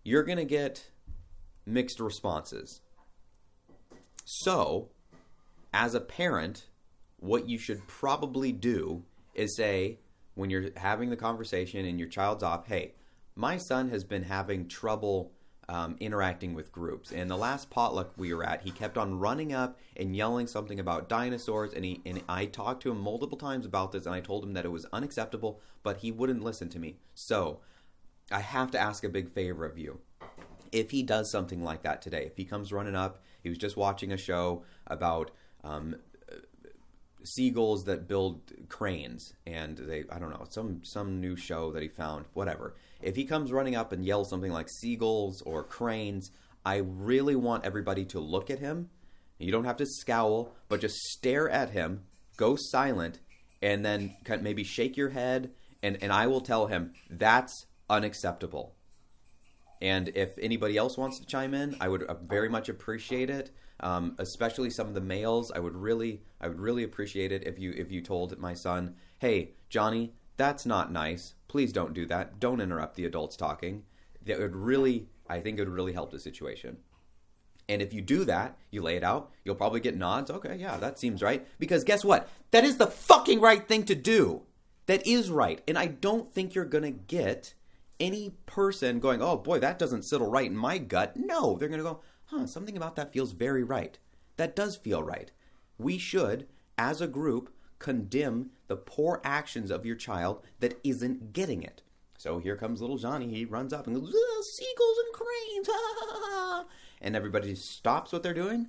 you're 0.05 0.23
going 0.23 0.39
to 0.39 0.45
get 0.45 0.91
mixed 1.67 2.01
responses. 2.01 2.81
So, 4.25 4.91
as 5.73 5.95
a 5.95 6.01
parent, 6.01 6.67
what 7.19 7.49
you 7.49 7.59
should 7.59 7.87
probably 7.87 8.53
do 8.53 9.05
is 9.35 9.57
say, 9.57 9.99
when 10.35 10.51
you're 10.51 10.71
having 10.77 11.11
the 11.11 11.17
conversation 11.17 11.85
and 11.85 11.99
your 11.99 12.09
child's 12.09 12.43
off, 12.43 12.67
hey, 12.67 12.95
my 13.37 13.57
son 13.57 13.91
has 13.91 14.05
been 14.05 14.25
having 14.25 14.69
trouble 14.69 15.33
um, 15.71 15.95
interacting 16.01 16.53
with 16.53 16.73
groups. 16.73 17.13
And 17.13 17.31
the 17.31 17.37
last 17.37 17.71
potluck 17.71 18.13
we 18.17 18.35
were 18.35 18.45
at, 18.45 18.63
he 18.63 18.73
kept 18.73 18.99
on 18.99 19.21
running 19.21 19.53
up 19.53 19.79
and 19.97 20.17
yelling 20.17 20.49
something 20.49 20.81
about 20.81 21.09
dinosaurs. 21.09 21.73
And 21.73 21.85
he 21.85 22.03
and 22.05 22.21
I 22.29 22.47
talked 22.47 22.83
to 22.83 22.91
him 22.91 23.01
multiple 23.01 23.39
times 23.39 23.65
about 23.65 23.93
this, 23.93 24.05
and 24.05 24.15
I 24.15 24.21
told 24.21 24.43
him 24.43 24.55
that 24.55 24.65
it 24.65 24.73
was 24.73 24.85
unacceptable, 24.93 25.61
but 25.85 25.99
he 25.99 26.11
wouldn't 26.11 26.43
listen 26.43 26.69
to 26.71 26.81
me. 26.81 26.97
So 27.15 27.61
I 28.33 28.41
have 28.41 28.73
to 28.73 28.81
ask 28.81 29.05
a 29.05 29.09
big 29.09 29.31
favor 29.31 29.65
of 29.65 29.79
you. 29.79 30.01
If 30.73 30.91
he 30.91 31.05
does 31.05 31.31
something 31.31 31.63
like 31.63 31.83
that 31.83 32.03
today, 32.03 32.25
if 32.27 32.37
he 32.37 32.45
comes 32.45 32.73
running 32.73 32.97
up, 32.97 33.23
he 33.41 33.49
was 33.49 33.59
just 33.59 33.77
watching 33.77 34.13
a 34.13 34.17
show 34.17 34.65
about 34.89 35.31
um, 35.63 35.97
seagulls 37.25 37.85
that 37.85 38.09
build 38.09 38.41
cranes 38.69 39.33
and 39.47 39.77
they 39.77 40.05
I 40.11 40.19
don't 40.19 40.31
know 40.31 40.47
some 40.51 40.81
some 40.85 41.21
new 41.21 41.37
show 41.37 41.73
that 41.73 41.83
he 41.83 41.89
found 41.89 42.27
whatever. 42.33 42.75
If 43.03 43.17
he 43.17 43.25
comes 43.25 43.53
running 43.53 43.77
up 43.77 43.93
and 43.93 44.05
yells 44.05 44.29
something 44.29 44.53
like 44.53 44.69
seagulls 44.69 45.43
or 45.43 45.65
cranes 45.65 46.31
I 46.65 46.77
really 46.77 47.37
want 47.37 47.65
everybody 47.65 48.05
to 48.07 48.21
look 48.21 48.51
at 48.51 48.59
him. 48.59 48.91
You 49.39 49.53
don't 49.53 49.65
have 49.65 49.79
to 49.79 49.87
scowl 49.87 50.55
but 50.69 50.81
just 50.81 50.97
stare 50.97 51.49
at 51.49 51.71
him 51.71 52.05
go 52.37 52.57
silent 52.57 53.21
and 53.63 53.85
then 53.85 54.17
maybe 54.41 54.65
shake 54.65 54.97
your 54.97 55.11
head 55.11 55.51
and 55.83 55.99
and 56.03 56.13
I 56.13 56.27
will 56.27 56.41
tell 56.41 56.67
him 56.67 56.93
that's 57.09 57.67
unacceptable 57.89 58.75
and 59.81 60.09
if 60.15 60.39
anybody 60.39 60.77
else 60.77 60.97
wants 60.97 61.19
to 61.19 61.27
chime 61.27 61.55
in 61.55 61.77
I 61.81 61.89
would 61.89 62.03
uh, 62.05 62.15
very 62.15 62.49
much 62.49 62.69
appreciate 62.69 63.31
it 63.31 63.51
um, 63.81 64.15
especially 64.19 64.71
some 64.71 64.87
of 64.87 64.95
the 64.95 65.01
males. 65.01 65.51
I 65.51 65.59
would 65.59 65.75
really, 65.75 66.23
I 66.41 66.49
would 66.49 66.61
really 66.61 66.85
appreciate 66.85 67.33
it 67.33 67.47
if 67.47 67.59
you 67.59 67.73
if 67.77 67.91
you 67.91 68.01
told 68.01 68.39
my 68.39 68.55
son, 68.55 68.95
"Hey, 69.19 69.53
Johnny, 69.69 70.13
that's 70.37 70.67
not 70.67 70.93
nice. 70.93 71.35
Please 71.49 71.73
don't 71.73 71.95
do 71.95 72.07
that. 72.07 72.39
Don't 72.39 72.61
interrupt 72.61 72.97
the 72.97 73.07
adults 73.07 73.37
talking." 73.37 73.85
That 74.25 74.39
would 74.39 74.55
really, 74.55 75.09
I 75.29 75.41
think, 75.41 75.59
it 75.59 75.63
would 75.63 75.75
really 75.75 75.95
help 75.95 76.11
the 76.11 76.21
situation. 76.21 76.79
And 77.69 77.81
if 77.81 77.95
you 77.95 78.03
do 78.03 78.25
that, 78.25 78.59
you 78.71 78.83
lay 78.83 78.97
it 78.97 79.05
out, 79.05 79.31
you'll 79.45 79.55
probably 79.55 79.81
get 79.81 79.97
nods. 79.97 80.31
Okay, 80.31 80.57
yeah, 80.57 80.77
that 80.77 80.99
seems 80.99 81.23
right. 81.23 81.47
Because 81.59 81.85
guess 81.85 82.05
what? 82.05 82.29
That 82.51 82.65
is 82.65 82.77
the 82.77 82.87
fucking 82.87 83.41
right 83.41 83.67
thing 83.67 83.85
to 83.85 83.95
do. 83.95 84.43
That 84.87 85.07
is 85.07 85.31
right. 85.31 85.63
And 85.69 85.79
I 85.79 85.87
don't 85.87 86.33
think 86.33 86.55
you're 86.55 86.65
to 86.83 86.91
get 86.91 87.55
any 88.01 88.33
person 88.47 88.99
going, 88.99 89.23
oh 89.23 89.37
boy, 89.37 89.59
that 89.61 89.79
doesn't 89.79 90.05
settle 90.05 90.31
right 90.31 90.51
in 90.51 90.57
my 90.57 90.79
gut. 90.79 91.17
No, 91.17 91.57
they're 91.57 91.69
going 91.69 91.79
to 91.79 91.85
go, 91.85 92.01
huh, 92.27 92.47
something 92.47 92.77
about 92.77 92.97
that 92.97 93.13
feels 93.13 93.33
very 93.33 93.63
right. 93.63 93.99
That 94.37 94.57
does 94.57 94.75
feel 94.77 95.03
right. 95.03 95.31
We 95.79 95.99
should, 95.99 96.49
as 96.79 97.01
a 97.01 97.07
group, 97.07 97.53
condemn 97.79 98.51
the 98.69 98.77
poor 98.77 99.21
actions 99.25 99.71
of 99.71 99.87
your 99.87 99.97
child 99.97 100.43
that 100.61 100.79
isn't 100.83 101.33
getting 101.33 101.63
it. 101.63 101.83
So 102.19 102.39
here 102.39 102.57
comes 102.57 102.81
little 102.81 102.99
Johnny. 102.99 103.29
He 103.29 103.45
runs 103.45 103.73
up 103.73 103.87
and 103.87 103.97
goes, 103.97 104.15
seagulls 104.53 104.99
and 105.05 105.15
cranes. 105.15 106.67
And 107.01 107.17
everybody 107.17 107.55
stops 107.55 108.13
what 108.13 108.23
they're 108.23 108.35
doing. 108.35 108.69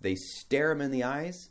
They 0.00 0.14
stare 0.14 0.72
him 0.72 0.80
in 0.82 0.90
the 0.90 1.04
eyes, 1.04 1.50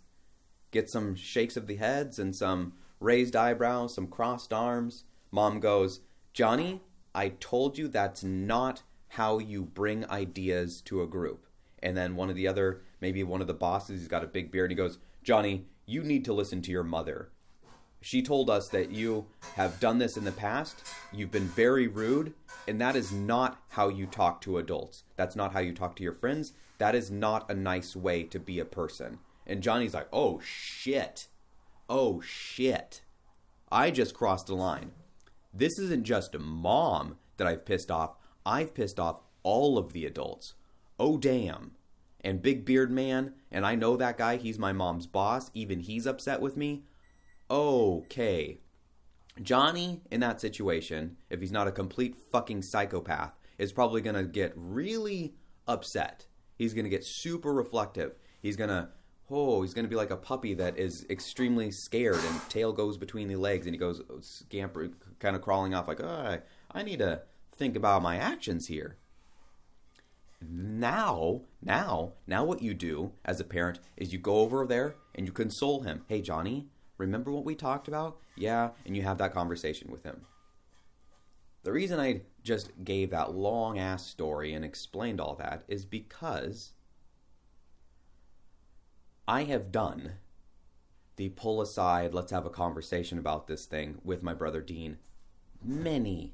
get 0.72 0.90
some 0.90 1.16
shakes 1.16 1.58
of 1.58 1.68
the 1.68 1.78
heads 1.78 2.20
and 2.20 2.36
some 2.36 2.74
raised 3.00 3.36
eyebrows, 3.36 3.96
some 3.96 4.08
crossed 4.08 4.54
arms. 4.54 5.06
Mom 5.32 5.60
goes, 5.60 6.02
Johnny, 6.34 6.82
I 7.14 7.30
told 7.30 7.78
you 7.78 7.88
that's 7.88 8.24
not 8.24 8.84
how 9.10 9.40
you 9.40 9.64
bring 9.64 10.10
ideas 10.10 10.82
to 10.82 11.02
a 11.02 11.08
group. 11.08 11.46
And 11.84 11.98
then 11.98 12.16
one 12.16 12.30
of 12.30 12.36
the 12.36 12.48
other 12.48 12.82
maybe 13.02 13.24
one 13.24 13.42
of 13.42 13.48
the 13.48 13.54
bosses, 13.54 14.00
he's 14.00 14.08
got 14.08 14.24
a 14.24 14.28
big 14.28 14.52
beard, 14.52 14.72
and 14.72 14.80
he 14.80 14.84
goes, 14.84 15.00
Johnny, 15.24 15.66
you 15.86 16.04
need 16.04 16.24
to 16.26 16.34
listen 16.34 16.62
to 16.62 16.72
your 16.72 16.84
mother. 16.84 17.30
She 18.00 18.22
told 18.22 18.50
us 18.50 18.70
that 18.70 18.92
you 18.92 19.26
have 19.56 19.80
done 19.80 20.00
this 20.00 20.18
in 20.18 20.24
the 20.24 20.32
past. 20.32 20.76
You've 21.12 21.32
been 21.32 21.48
very 21.48 21.88
rude, 21.88 22.34
and 22.68 22.80
that 22.82 22.96
is 22.96 23.12
not 23.12 23.62
how 23.70 23.90
you 23.90 24.06
talk 24.06 24.42
to 24.42 24.58
adults. 24.58 25.04
That's 25.18 25.36
not 25.36 25.54
how 25.54 25.60
you 25.60 25.74
talk 25.74 25.96
to 25.98 26.04
your 26.04 26.14
friends. 26.14 26.54
That 26.78 26.96
is 26.96 27.12
not 27.12 27.50
a 27.52 27.54
nice 27.54 27.96
way 27.96 28.24
to 28.24 28.40
be 28.40 28.60
a 28.60 28.66
person. 28.66 29.20
And 29.46 29.62
Johnny's 29.62 29.94
like, 29.94 30.08
oh 30.12 30.40
shit. 30.40 31.28
Oh 31.90 32.22
shit. 32.22 33.02
I 33.72 33.92
just 33.92 34.16
crossed 34.16 34.48
the 34.48 34.56
line. 34.56 34.92
This 35.54 35.78
isn't 35.80 36.04
just 36.04 36.36
a 36.36 36.40
mom 36.40 37.18
that 37.38 37.48
I've 37.48 37.66
pissed 37.66 37.92
off, 37.92 38.16
I've 38.46 38.74
pissed 38.74 39.00
off 39.00 39.22
all 39.44 39.78
of 39.78 39.94
the 39.94 40.06
adults. 40.06 40.54
Oh 41.00 41.18
damn. 41.18 41.72
And 42.24 42.42
Big 42.42 42.66
Beard 42.66 42.92
Man, 42.92 43.34
and 43.52 43.66
I 43.66 43.74
know 43.76 43.98
that 43.98 44.18
guy, 44.18 44.38
he's 44.38 44.60
my 44.60 44.72
mom's 44.72 45.08
boss, 45.08 45.50
even 45.56 45.80
he's 45.80 46.06
upset 46.06 46.40
with 46.40 46.56
me 46.56 46.84
okay. 47.52 48.62
Johnny, 49.42 50.02
in 50.10 50.22
that 50.22 50.42
situation, 50.42 51.18
if 51.30 51.42
he's 51.42 51.52
not 51.52 51.68
a 51.68 51.72
complete 51.72 52.16
fucking 52.32 52.64
psychopath, 52.64 53.34
is 53.58 53.74
probably 53.74 54.02
to 54.16 54.24
get 54.24 54.54
really 54.56 55.36
upset. 55.68 56.26
He's 56.56 56.74
to 56.86 56.90
get 56.90 57.06
super 57.06 57.54
reflective. 57.54 58.16
He's 58.42 58.56
to, 58.70 58.90
oh, 59.32 59.62
he's 59.62 59.74
going 59.74 59.86
to 59.86 59.90
be 59.90 59.96
like 59.96 60.12
a 60.12 60.18
puppy 60.18 60.54
that 60.56 60.78
is 60.78 61.06
extremely 61.10 61.72
scared 61.72 62.20
and 62.24 62.50
tail 62.50 62.74
goes 62.74 62.98
between 62.98 63.28
the 63.28 63.36
legs 63.36 63.66
and 63.66 63.74
he 63.74 63.80
goes 63.80 64.02
oh, 64.10 64.20
scamper, 64.22 64.90
kind 65.20 65.36
of 65.36 65.42
crawling 65.42 65.74
off 65.74 65.88
like, 65.88 66.02
oh, 66.02 66.40
I 66.72 66.84
need 66.84 67.00
to 67.00 67.22
think 67.56 67.76
about 67.76 68.02
my 68.02 68.18
actions 68.18 68.68
here. 68.68 68.98
Now, 70.42 71.42
now, 71.62 72.14
now 72.26 72.44
what 72.44 72.62
you 72.62 72.74
do 72.74 73.12
as 73.24 73.40
a 73.40 73.44
parent 73.44 73.80
is 73.96 74.12
you 74.12 74.20
go 74.20 74.38
over 74.38 74.66
there 74.66 74.96
and 75.14 75.28
you 75.28 75.32
console 75.32 75.82
him. 75.82 76.04
Hey, 76.08 76.22
Johnny, 76.22 76.68
Remember 77.02 77.32
what 77.32 77.46
we 77.46 77.56
talked 77.56 77.88
about? 77.88 78.20
Yeah, 78.38 78.70
and 78.86 78.96
you 78.96 79.02
have 79.02 79.18
that 79.18 79.34
conversation 79.34 79.90
with 79.90 80.04
him. 80.04 80.22
The 81.64 81.72
reason 81.72 82.00
I 82.00 82.22
just 82.44 82.70
gave 82.84 83.10
that 83.10 83.34
long 83.34 83.80
ass 83.80 84.06
story 84.06 84.54
and 84.54 84.64
explained 84.64 85.20
all 85.20 85.34
that 85.38 85.64
is 85.68 85.84
because 85.84 86.74
I 89.28 89.44
have 89.44 89.72
done 89.72 90.14
the 91.16 91.30
pull 91.30 91.62
aside, 91.62 92.14
let's 92.14 92.32
have 92.32 92.46
a 92.46 92.50
conversation 92.50 93.18
about 93.18 93.48
this 93.48 93.66
thing 93.66 94.00
with 94.04 94.24
my 94.24 94.34
brother 94.34 94.62
Dean 94.62 94.98
many 95.64 96.34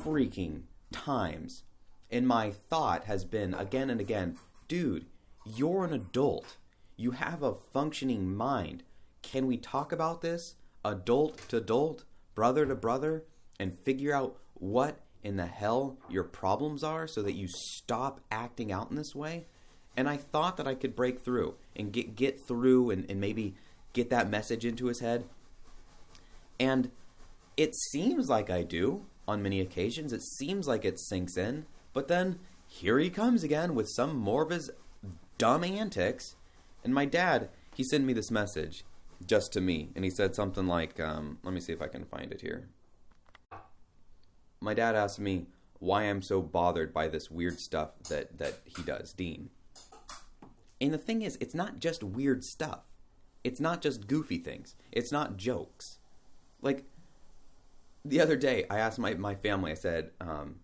freaking 0.00 0.62
times. 0.92 1.64
And 2.10 2.28
my 2.28 2.50
thought 2.50 3.04
has 3.04 3.24
been 3.24 3.54
again 3.54 3.90
and 3.90 4.00
again 4.00 4.36
dude, 4.68 5.06
you're 5.44 5.84
an 5.84 5.92
adult. 5.92 6.56
You 6.96 7.12
have 7.12 7.42
a 7.42 7.54
functioning 7.54 8.34
mind 8.34 8.84
can 9.22 9.46
we 9.46 9.56
talk 9.56 9.92
about 9.92 10.20
this 10.20 10.56
adult 10.84 11.48
to 11.48 11.56
adult, 11.56 12.04
brother 12.34 12.66
to 12.66 12.74
brother, 12.74 13.24
and 13.58 13.78
figure 13.78 14.12
out 14.12 14.36
what 14.54 15.00
in 15.22 15.36
the 15.36 15.46
hell 15.46 15.96
your 16.10 16.24
problems 16.24 16.82
are 16.82 17.06
so 17.06 17.22
that 17.22 17.34
you 17.34 17.46
stop 17.48 18.20
acting 18.30 18.72
out 18.72 18.90
in 18.90 18.96
this 18.96 19.14
way? 19.14 19.46
And 19.96 20.08
I 20.08 20.16
thought 20.16 20.56
that 20.56 20.66
I 20.66 20.74
could 20.74 20.96
break 20.96 21.20
through 21.20 21.54
and 21.76 21.92
get 21.92 22.16
get 22.16 22.46
through 22.46 22.90
and, 22.90 23.10
and 23.10 23.20
maybe 23.20 23.54
get 23.92 24.10
that 24.10 24.30
message 24.30 24.64
into 24.64 24.86
his 24.86 25.00
head. 25.00 25.24
And 26.58 26.90
it 27.56 27.74
seems 27.74 28.28
like 28.28 28.48
I 28.50 28.62
do 28.62 29.04
on 29.28 29.42
many 29.42 29.60
occasions. 29.60 30.12
It 30.12 30.22
seems 30.22 30.66
like 30.66 30.84
it 30.84 30.98
sinks 30.98 31.36
in. 31.36 31.66
But 31.92 32.08
then 32.08 32.38
here 32.66 32.98
he 32.98 33.10
comes 33.10 33.44
again 33.44 33.74
with 33.74 33.88
some 33.88 34.16
more 34.16 34.42
of 34.42 34.50
his 34.50 34.70
dumb 35.38 35.64
antics. 35.64 36.36
And 36.84 36.94
my 36.94 37.04
dad, 37.04 37.50
he 37.74 37.84
sent 37.84 38.04
me 38.04 38.12
this 38.12 38.30
message 38.30 38.84
just 39.26 39.52
to 39.52 39.60
me. 39.60 39.90
And 39.94 40.04
he 40.04 40.10
said 40.10 40.34
something 40.34 40.66
like, 40.66 40.98
um, 40.98 41.38
let 41.42 41.52
me 41.52 41.60
see 41.60 41.72
if 41.72 41.82
I 41.82 41.88
can 41.88 42.04
find 42.04 42.32
it 42.32 42.40
here. 42.40 42.68
My 44.60 44.74
dad 44.74 44.94
asked 44.94 45.20
me 45.20 45.46
why 45.80 46.04
I'm 46.04 46.22
so 46.22 46.40
bothered 46.40 46.94
by 46.94 47.08
this 47.08 47.30
weird 47.30 47.58
stuff 47.58 47.90
that, 48.08 48.38
that 48.38 48.60
he 48.64 48.82
does, 48.82 49.12
Dean. 49.12 49.50
And 50.82 50.92
the 50.92 50.98
thing 50.98 51.22
is, 51.22 51.38
it's 51.40 51.54
not 51.54 51.78
just 51.78 52.02
weird 52.02 52.42
stuff. 52.44 52.80
It's 53.44 53.60
not 53.60 53.80
just 53.80 54.06
goofy 54.06 54.38
things. 54.38 54.74
It's 54.90 55.12
not 55.12 55.36
jokes. 55.36 55.98
Like, 56.60 56.84
the 58.04 58.20
other 58.20 58.36
day, 58.36 58.66
I 58.68 58.78
asked 58.78 58.98
my, 58.98 59.14
my 59.14 59.36
family, 59.36 59.70
I 59.70 59.74
said, 59.74 60.10
um, 60.20 60.56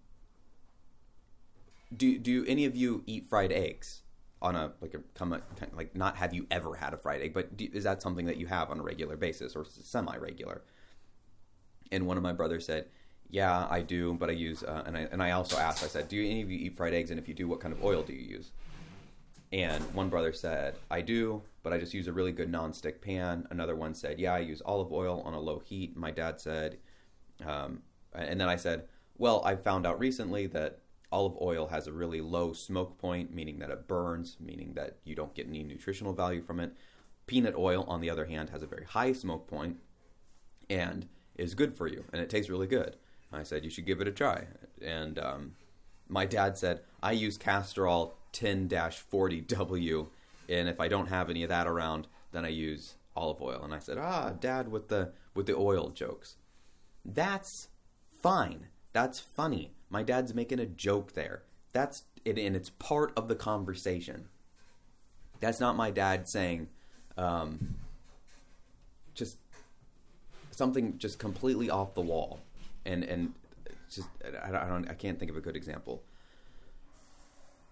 do, 1.97 2.19
do 2.19 2.45
any 2.47 2.65
of 2.65 2.77
you 2.77 3.05
eat 3.07 3.29
fried 3.29 3.53
eggs? 3.53 4.03
on 4.41 4.55
a 4.55 4.71
like 4.81 4.95
a 4.95 5.01
come 5.15 5.33
a, 5.33 5.43
like 5.75 5.97
not 5.97 6.17
have 6.17 6.33
you 6.33 6.47
ever 6.51 6.77
had 6.77 6.95
a 6.95 6.97
fried 6.97 7.21
egg, 7.21 7.35
but 7.35 7.57
do, 7.57 7.69
is 7.73 7.83
that 7.85 8.01
something 8.01 8.27
that 8.27 8.37
you 8.37 8.47
have 8.47 8.71
on 8.71 8.79
a 8.79 8.83
regular 8.85 9.17
basis 9.17 9.57
or 9.57 9.65
semi 9.65 10.17
regular? 10.17 10.63
And 11.91 12.07
one 12.07 12.17
of 12.17 12.23
my 12.23 12.33
brothers 12.33 12.65
said, 12.65 12.87
"Yeah, 13.29 13.67
I 13.69 13.81
do, 13.81 14.15
but 14.15 14.29
I 14.29 14.35
use." 14.35 14.63
Uh, 14.63 14.85
and 14.87 14.97
I 14.97 15.09
and 15.11 15.21
I 15.21 15.33
also 15.33 15.59
asked, 15.59 15.83
I 15.83 15.89
said, 15.89 16.07
"Do 16.07 16.25
any 16.25 16.43
of 16.43 16.53
you 16.53 16.59
eat 16.67 16.77
fried 16.77 16.95
eggs? 16.95 17.11
And 17.11 17.19
if 17.19 17.27
you 17.27 17.35
do, 17.35 17.49
what 17.49 17.59
kind 17.59 17.75
of 17.75 17.83
oil 17.83 18.03
do 18.03 18.13
you 18.13 18.23
use?" 18.23 18.53
And 19.53 19.83
one 19.95 20.09
brother 20.11 20.33
said, 20.33 20.77
"I 20.91 21.01
do, 21.01 21.43
but 21.63 21.73
I 21.73 21.79
just 21.79 21.95
use 21.95 22.07
a 22.07 22.13
really 22.13 22.33
good 22.33 22.51
nonstick 22.53 23.01
pan." 23.01 23.47
Another 23.51 23.75
one 23.75 23.95
said, 23.95 24.21
"Yeah, 24.21 24.35
I 24.35 24.41
use 24.41 24.63
olive 24.65 24.93
oil 24.93 25.23
on 25.25 25.35
a 25.35 25.41
low 25.41 25.59
heat." 25.59 25.97
My 25.97 26.11
dad 26.11 26.41
said, 26.41 26.79
um, 27.45 27.83
and 28.13 28.41
then 28.41 28.49
I 28.49 28.57
said, 28.57 28.89
"Well, 29.17 29.43
I 29.45 29.57
found 29.57 29.87
out 29.87 29.99
recently 29.99 30.47
that." 30.49 30.81
olive 31.11 31.37
oil 31.41 31.69
has 31.69 31.87
a 31.87 31.93
really 31.93 32.21
low 32.21 32.53
smoke 32.53 32.99
point, 32.99 33.35
meaning 33.35 33.59
that 33.59 33.71
it 33.71 33.89
burns, 33.89 34.37
meaning 34.41 34.75
that 34.75 34.99
you 35.05 35.15
don't 35.15 35.35
get 35.35 35.47
any 35.47 35.63
nutritional 35.63 36.13
value 36.13 36.43
from 36.43 36.61
it. 36.61 36.75
Peanut 37.27 37.55
oil, 37.57 37.85
on 37.89 38.01
the 38.01 38.11
other 38.11 38.27
hand, 38.27 38.51
has 38.51 38.63
a 38.63 38.67
very 38.67 38.85
high 38.85 39.13
smoke 39.13 39.47
point 39.47 39.79
and 40.69 41.09
is 41.37 41.55
good 41.55 41.75
for 41.75 41.87
you, 41.87 42.05
and 42.13 42.21
it 42.21 42.29
tastes 42.29 42.51
really 42.51 42.67
good. 42.67 42.97
I 43.33 43.43
said 43.43 43.65
you 43.65 43.71
should 43.71 43.87
give 43.87 44.01
it 44.01 44.09
a 44.09 44.13
try, 44.13 44.47
and 44.83 45.19
um, 45.19 45.53
my 46.09 46.27
dad 46.27 46.57
said 46.57 46.81
I 47.03 47.13
use 47.13 47.37
Castrol 48.33 49.29
10-40W, 49.29 50.09
and 50.49 50.69
if 50.69 50.81
I 50.81 50.89
don't 50.89 51.09
have 51.09 51.31
any 51.31 51.43
of 51.43 51.49
that 51.49 51.67
around, 51.67 52.07
then 52.33 52.45
I 52.45 52.49
use 52.49 52.95
olive 53.17 53.43
oil. 53.43 53.61
And 53.63 53.75
I 53.75 53.79
said, 53.79 53.99
ah, 53.99 54.31
Dad, 54.31 54.71
with 54.71 54.89
the 54.89 55.13
with 55.35 55.47
the 55.47 55.57
oil 55.57 55.91
jokes, 55.91 56.37
that's 57.05 57.69
fine. 58.11 58.67
That's 58.93 59.21
funny. 59.21 59.73
My 59.91 60.03
dad's 60.03 60.35
making 60.35 60.59
a 60.59 60.67
joke 60.67 61.13
there. 61.13 61.43
That's 61.73 62.05
it, 62.25 62.39
and 62.39 62.57
it's 62.57 62.71
part 62.71 63.13
of 63.17 63.29
the 63.29 63.35
conversation. 63.35 64.29
That's 65.41 65.61
not 65.61 65.77
my 65.77 65.91
dad 65.91 66.29
saying, 66.29 66.69
um, 67.17 67.77
just 69.15 69.39
something 70.51 70.99
just 70.99 71.19
completely 71.19 71.71
off 71.71 71.95
the 71.95 72.01
wall, 72.01 72.41
and 72.85 73.05
and 73.05 73.35
just 73.91 74.09
I 74.43 74.51
don't 74.51 74.89
I 74.89 74.95
can't 74.95 75.19
think 75.19 75.31
of 75.31 75.37
a 75.37 75.41
good 75.41 75.57
example. 75.57 76.03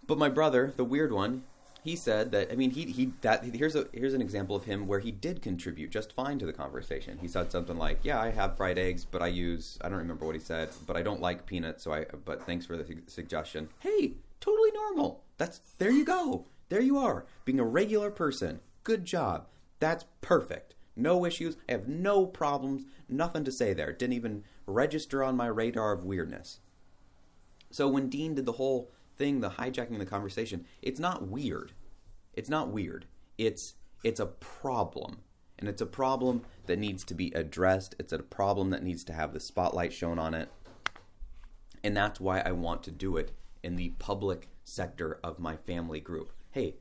But 0.07 0.19
my 0.19 0.29
brother, 0.29 0.73
the 0.77 0.85
weird 0.85 1.13
one, 1.13 1.45
he 1.87 1.95
said 1.95 2.33
that 2.33 2.51
I 2.51 2.57
mean 2.57 2.73
he 2.73 2.87
he 2.87 3.13
that 3.21 3.45
here's 3.45 3.77
a 3.77 3.87
here's 3.93 4.13
an 4.13 4.21
example 4.21 4.57
of 4.57 4.65
him 4.65 4.89
where 4.89 4.99
he 4.99 5.13
did 5.13 5.41
contribute 5.41 5.91
just 5.91 6.13
fine 6.13 6.39
to 6.41 6.47
the 6.47 6.53
conversation. 6.53 7.19
He 7.21 7.29
said 7.29 7.53
something 7.53 7.79
like, 7.79 8.01
"Yeah, 8.03 8.21
I 8.21 8.31
have 8.31 8.57
fried 8.57 8.77
eggs, 8.77 9.05
but 9.05 9.23
I 9.23 9.29
use 9.29 9.79
I 9.83 9.89
don't 9.89 9.99
remember 9.99 10.27
what 10.27 10.35
he 10.35 10.41
said, 10.41 10.71
but 10.87 10.97
I 10.97 11.03
don't 11.03 11.21
like 11.21 11.47
peanuts, 11.47 11.85
so 11.85 11.93
I 11.93 12.07
but 12.25 12.45
thanks 12.45 12.67
for 12.67 12.77
the 12.77 12.85
suggestion." 13.07 13.69
Hey, 13.79 14.15
totally 14.41 14.73
normal. 14.73 15.23
That's 15.39 15.61
there 15.79 15.93
you 15.93 16.05
go. 16.05 16.47
There 16.69 16.81
you 16.81 16.99
are, 16.99 17.25
being 17.45 17.61
a 17.61 17.65
regular 17.65 18.11
person. 18.11 18.59
Good 18.83 19.05
job. 19.05 19.47
That's 19.79 20.07
perfect. 20.21 20.75
No 20.97 21.25
issues. 21.25 21.57
I 21.69 21.73
have 21.73 21.87
no 21.87 22.27
problems. 22.27 22.85
Nothing 23.09 23.45
to 23.45 23.53
say 23.53 23.73
there. 23.75 23.93
Didn't 23.93 24.15
even 24.15 24.43
register 24.67 25.23
on 25.23 25.37
my 25.37 25.47
radar 25.47 25.93
of 25.93 26.05
weirdness. 26.05 26.59
So 27.71 27.87
when 27.87 28.09
Dean 28.09 28.35
did 28.35 28.47
the 28.47 28.53
whole 28.53 28.91
thing, 29.17 29.41
the 29.41 29.51
hijacking 29.51 29.99
the 29.99 30.07
conversation, 30.07 30.65
it's 30.83 31.01
not 31.01 31.27
weird. 31.27 31.73
It's 32.35 32.49
not 32.49 32.71
weird. 32.71 33.07
It's 33.39 33.75
it's 34.05 34.21
a 34.21 34.27
problem. 34.27 35.19
And 35.59 35.69
it's 35.69 35.81
a 35.81 35.87
problem 35.87 36.43
that 36.67 36.79
needs 36.79 37.03
to 37.05 37.15
be 37.15 37.33
addressed. 37.33 37.95
It's 37.99 38.13
a 38.13 38.19
problem 38.19 38.71
that 38.71 38.83
needs 38.83 39.05
to 39.05 39.15
have 39.15 39.33
the 39.33 39.41
spotlight 39.41 39.93
shown 39.93 40.19
on 40.19 40.35
it. 40.35 40.51
And 41.83 41.97
that's 41.97 42.21
why 42.21 42.41
I 42.41 42.53
want 42.53 42.83
to 42.85 42.91
do 42.91 43.17
it 43.17 43.33
in 43.63 43.77
the 43.77 43.91
public 43.99 44.49
sector 44.65 45.19
of 45.25 45.39
my 45.39 45.57
family 45.57 46.01
group. 46.01 46.33
Hey, 46.51 46.75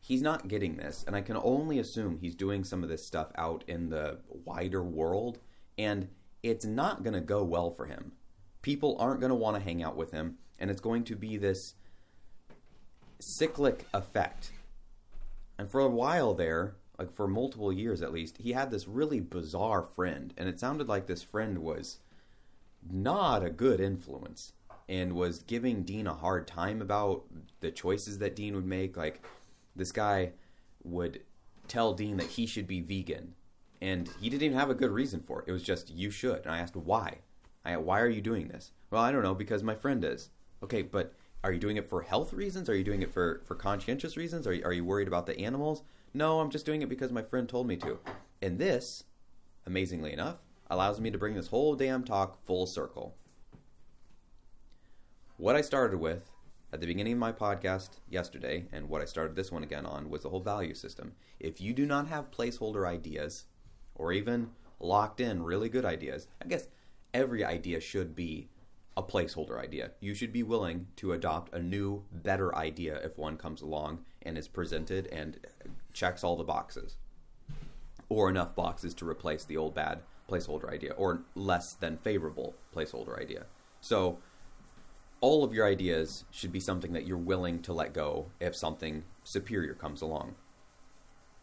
he's 0.00 0.22
not 0.22 0.48
getting 0.48 0.76
this, 0.76 1.04
and 1.06 1.16
I 1.16 1.22
can 1.22 1.36
only 1.36 1.78
assume 1.78 2.18
he's 2.18 2.34
doing 2.34 2.62
some 2.62 2.82
of 2.82 2.88
this 2.88 3.04
stuff 3.04 3.32
out 3.36 3.64
in 3.66 3.88
the 3.88 4.18
wider 4.44 4.82
world, 4.82 5.38
and 5.76 6.08
it's 6.42 6.64
not 6.64 7.02
going 7.02 7.14
to 7.14 7.20
go 7.20 7.42
well 7.42 7.70
for 7.70 7.86
him. 7.86 8.12
People 8.62 8.96
aren't 8.98 9.20
going 9.20 9.30
to 9.30 9.36
want 9.36 9.56
to 9.56 9.62
hang 9.62 9.82
out 9.82 9.96
with 9.96 10.12
him 10.12 10.36
and 10.58 10.70
it's 10.70 10.80
going 10.80 11.04
to 11.04 11.16
be 11.16 11.36
this 11.36 11.74
cyclic 13.18 13.86
effect. 13.92 14.52
And 15.58 15.68
for 15.68 15.80
a 15.80 15.88
while 15.88 16.34
there, 16.34 16.76
like 16.98 17.12
for 17.12 17.28
multiple 17.28 17.72
years 17.72 18.02
at 18.02 18.12
least, 18.12 18.38
he 18.38 18.52
had 18.52 18.70
this 18.70 18.88
really 18.88 19.20
bizarre 19.20 19.82
friend, 19.82 20.34
and 20.36 20.48
it 20.48 20.60
sounded 20.60 20.88
like 20.88 21.06
this 21.06 21.22
friend 21.22 21.58
was 21.58 21.98
not 22.90 23.44
a 23.44 23.50
good 23.50 23.80
influence 23.80 24.52
and 24.88 25.12
was 25.12 25.40
giving 25.40 25.82
Dean 25.82 26.06
a 26.06 26.14
hard 26.14 26.46
time 26.46 26.80
about 26.80 27.24
the 27.60 27.70
choices 27.70 28.18
that 28.18 28.34
Dean 28.34 28.54
would 28.54 28.66
make. 28.66 28.96
Like, 28.96 29.22
this 29.76 29.92
guy 29.92 30.32
would 30.82 31.20
tell 31.66 31.92
Dean 31.92 32.16
that 32.16 32.28
he 32.28 32.46
should 32.46 32.66
be 32.66 32.80
vegan, 32.80 33.34
and 33.80 34.08
he 34.20 34.30
didn't 34.30 34.44
even 34.44 34.58
have 34.58 34.70
a 34.70 34.74
good 34.74 34.90
reason 34.90 35.20
for 35.20 35.40
it. 35.40 35.48
It 35.48 35.52
was 35.52 35.62
just 35.62 35.90
you 35.90 36.10
should. 36.10 36.42
And 36.42 36.50
I 36.50 36.58
asked 36.58 36.76
why. 36.76 37.18
I 37.64 37.76
why 37.76 38.00
are 38.00 38.08
you 38.08 38.22
doing 38.22 38.48
this? 38.48 38.72
Well, 38.90 39.02
I 39.02 39.12
don't 39.12 39.22
know 39.22 39.34
because 39.34 39.62
my 39.62 39.74
friend 39.74 40.04
is. 40.04 40.30
Okay, 40.62 40.82
but 40.82 41.14
are 41.44 41.52
you 41.52 41.60
doing 41.60 41.76
it 41.76 41.88
for 41.88 42.02
health 42.02 42.32
reasons? 42.32 42.68
Are 42.68 42.76
you 42.76 42.84
doing 42.84 43.02
it 43.02 43.12
for 43.12 43.42
for 43.44 43.54
conscientious 43.54 44.16
reasons? 44.16 44.46
Are 44.46 44.52
you, 44.52 44.64
are 44.64 44.72
you 44.72 44.84
worried 44.84 45.08
about 45.08 45.26
the 45.26 45.38
animals? 45.38 45.82
No, 46.14 46.40
I'm 46.40 46.50
just 46.50 46.66
doing 46.66 46.82
it 46.82 46.88
because 46.88 47.12
my 47.12 47.22
friend 47.22 47.48
told 47.48 47.66
me 47.66 47.76
to. 47.76 47.98
And 48.42 48.58
this, 48.58 49.04
amazingly 49.66 50.12
enough, 50.12 50.38
allows 50.68 51.00
me 51.00 51.10
to 51.10 51.18
bring 51.18 51.34
this 51.34 51.48
whole 51.48 51.74
damn 51.74 52.02
talk 52.02 52.44
full 52.44 52.66
circle. 52.66 53.14
What 55.36 55.54
I 55.54 55.60
started 55.60 55.98
with 55.98 56.30
at 56.72 56.80
the 56.80 56.86
beginning 56.86 57.14
of 57.14 57.18
my 57.18 57.32
podcast 57.32 58.00
yesterday, 58.08 58.66
and 58.72 58.88
what 58.88 59.00
I 59.00 59.04
started 59.04 59.36
this 59.36 59.52
one 59.52 59.62
again 59.62 59.86
on, 59.86 60.10
was 60.10 60.22
the 60.22 60.30
whole 60.30 60.40
value 60.40 60.74
system. 60.74 61.12
If 61.38 61.60
you 61.60 61.72
do 61.72 61.86
not 61.86 62.08
have 62.08 62.30
placeholder 62.30 62.86
ideas, 62.86 63.44
or 63.94 64.12
even 64.12 64.50
locked 64.80 65.20
in 65.20 65.42
really 65.42 65.68
good 65.68 65.84
ideas, 65.84 66.28
I 66.42 66.48
guess 66.48 66.68
every 67.14 67.44
idea 67.44 67.80
should 67.80 68.14
be 68.14 68.48
a 68.98 69.02
placeholder 69.02 69.62
idea. 69.62 69.92
You 70.00 70.12
should 70.12 70.32
be 70.32 70.42
willing 70.42 70.88
to 70.96 71.12
adopt 71.12 71.54
a 71.54 71.62
new, 71.62 72.02
better 72.10 72.54
idea 72.54 72.96
if 72.96 73.16
one 73.16 73.36
comes 73.36 73.62
along 73.62 74.00
and 74.22 74.36
is 74.36 74.48
presented 74.48 75.06
and 75.06 75.38
checks 75.92 76.24
all 76.24 76.36
the 76.36 76.42
boxes, 76.42 76.96
or 78.08 78.28
enough 78.28 78.56
boxes 78.56 78.94
to 78.94 79.08
replace 79.08 79.44
the 79.44 79.56
old 79.56 79.72
bad 79.72 80.00
placeholder 80.28 80.68
idea, 80.68 80.92
or 80.94 81.22
less 81.36 81.74
than 81.74 81.96
favorable 81.98 82.56
placeholder 82.74 83.18
idea. 83.18 83.46
So, 83.80 84.18
all 85.20 85.44
of 85.44 85.54
your 85.54 85.66
ideas 85.66 86.24
should 86.32 86.52
be 86.52 86.60
something 86.60 86.92
that 86.92 87.06
you're 87.06 87.16
willing 87.16 87.62
to 87.62 87.72
let 87.72 87.94
go 87.94 88.30
if 88.40 88.56
something 88.56 89.04
superior 89.22 89.74
comes 89.74 90.02
along. 90.02 90.34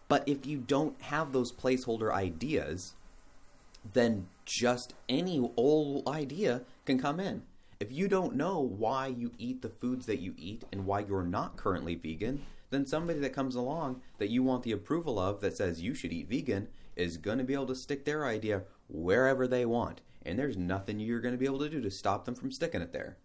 But 0.09 0.27
if 0.27 0.45
you 0.45 0.59
don't 0.59 1.01
have 1.03 1.31
those 1.31 1.53
placeholder 1.53 2.13
ideas, 2.13 2.95
then 3.93 4.27
just 4.45 4.93
any 5.07 5.51
old 5.57 6.07
idea 6.07 6.61
can 6.85 6.99
come 6.99 7.19
in. 7.19 7.43
If 7.79 7.91
you 7.91 8.07
don't 8.07 8.35
know 8.35 8.59
why 8.59 9.07
you 9.07 9.31
eat 9.37 9.61
the 9.61 9.69
foods 9.69 10.05
that 10.05 10.19
you 10.19 10.33
eat 10.37 10.63
and 10.71 10.85
why 10.85 11.01
you're 11.01 11.23
not 11.23 11.57
currently 11.57 11.95
vegan, 11.95 12.41
then 12.69 12.85
somebody 12.85 13.19
that 13.19 13.33
comes 13.33 13.55
along 13.55 14.01
that 14.17 14.29
you 14.29 14.43
want 14.43 14.63
the 14.63 14.71
approval 14.71 15.19
of 15.19 15.41
that 15.41 15.57
says 15.57 15.81
you 15.81 15.93
should 15.93 16.13
eat 16.13 16.29
vegan 16.29 16.67
is 16.95 17.17
going 17.17 17.37
to 17.37 17.43
be 17.43 17.53
able 17.53 17.67
to 17.67 17.75
stick 17.75 18.05
their 18.05 18.25
idea 18.25 18.63
wherever 18.87 19.47
they 19.47 19.65
want. 19.65 20.01
And 20.25 20.39
there's 20.39 20.57
nothing 20.57 20.99
you're 20.99 21.19
going 21.19 21.33
to 21.33 21.39
be 21.39 21.45
able 21.45 21.59
to 21.59 21.69
do 21.69 21.81
to 21.81 21.91
stop 21.91 22.25
them 22.25 22.35
from 22.35 22.51
sticking 22.51 22.81
it 22.81 22.93
there. 22.93 23.17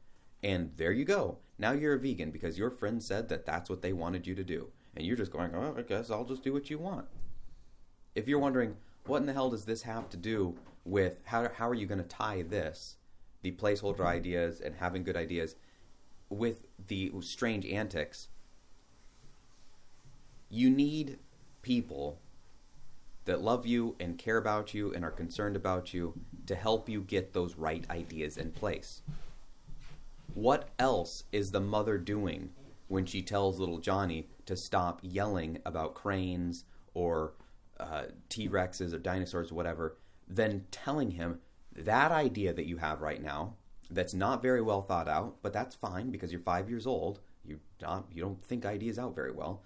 And 0.42 0.72
there 0.76 0.92
you 0.92 1.04
go. 1.04 1.38
Now 1.58 1.72
you're 1.72 1.94
a 1.94 1.98
vegan 1.98 2.30
because 2.30 2.58
your 2.58 2.70
friend 2.70 3.02
said 3.02 3.28
that 3.28 3.46
that's 3.46 3.70
what 3.70 3.82
they 3.82 3.92
wanted 3.92 4.26
you 4.26 4.34
to 4.34 4.44
do. 4.44 4.68
And 4.96 5.06
you're 5.06 5.16
just 5.16 5.32
going, 5.32 5.54
oh, 5.54 5.74
I 5.78 5.82
guess 5.82 6.10
I'll 6.10 6.24
just 6.24 6.42
do 6.42 6.52
what 6.52 6.70
you 6.70 6.78
want. 6.78 7.06
If 8.14 8.26
you're 8.26 8.38
wondering, 8.38 8.76
what 9.06 9.18
in 9.18 9.26
the 9.26 9.32
hell 9.32 9.50
does 9.50 9.64
this 9.64 9.82
have 9.82 10.08
to 10.10 10.16
do 10.16 10.56
with 10.84 11.18
how, 11.24 11.48
how 11.54 11.68
are 11.68 11.74
you 11.74 11.86
going 11.86 12.02
to 12.02 12.08
tie 12.08 12.42
this, 12.42 12.96
the 13.42 13.52
placeholder 13.52 14.04
ideas 14.04 14.60
and 14.60 14.76
having 14.76 15.02
good 15.02 15.16
ideas, 15.16 15.56
with 16.28 16.66
the 16.88 17.12
strange 17.20 17.66
antics? 17.66 18.28
You 20.48 20.70
need 20.70 21.18
people 21.62 22.18
that 23.24 23.42
love 23.42 23.66
you 23.66 23.96
and 24.00 24.18
care 24.18 24.38
about 24.38 24.74
you 24.74 24.92
and 24.92 25.04
are 25.04 25.10
concerned 25.10 25.54
about 25.54 25.94
you 25.94 26.14
to 26.46 26.54
help 26.54 26.88
you 26.88 27.02
get 27.02 27.32
those 27.32 27.56
right 27.56 27.84
ideas 27.90 28.36
in 28.36 28.50
place. 28.50 29.02
What 30.34 30.68
else 30.78 31.24
is 31.32 31.50
the 31.50 31.60
mother 31.60 31.98
doing 31.98 32.50
when 32.88 33.06
she 33.06 33.22
tells 33.22 33.60
little 33.60 33.78
Johnny 33.78 34.28
to 34.46 34.56
stop 34.56 35.00
yelling 35.02 35.58
about 35.64 35.94
cranes 35.94 36.64
or 36.94 37.34
uh, 37.78 38.04
T 38.28 38.48
Rexes 38.48 38.92
or 38.92 38.98
dinosaurs 38.98 39.52
or 39.52 39.54
whatever 39.54 39.96
than 40.28 40.66
telling 40.70 41.12
him 41.12 41.40
that 41.84 42.12
idea 42.12 42.52
that 42.52 42.66
you 42.66 42.78
have 42.78 43.00
right 43.00 43.22
now 43.22 43.54
that's 43.90 44.14
not 44.14 44.42
very 44.42 44.62
well 44.62 44.82
thought 44.82 45.08
out, 45.08 45.36
but 45.42 45.52
that's 45.52 45.74
fine 45.74 46.10
because 46.10 46.30
you're 46.32 46.40
five 46.40 46.70
years 46.70 46.86
old. 46.86 47.20
You 47.44 47.60
don't, 47.78 48.06
you 48.12 48.22
don't 48.22 48.44
think 48.44 48.64
ideas 48.64 48.98
out 48.98 49.14
very 49.14 49.32
well, 49.32 49.62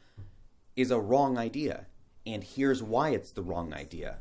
is 0.77 0.91
a 0.91 1.01
wrong 1.01 1.37
idea. 1.37 1.87
And 2.27 2.43
here's 2.43 2.83
why 2.83 3.11
it's 3.11 3.33
the 3.33 3.43
wrong 3.43 3.75
idea. 3.75 4.19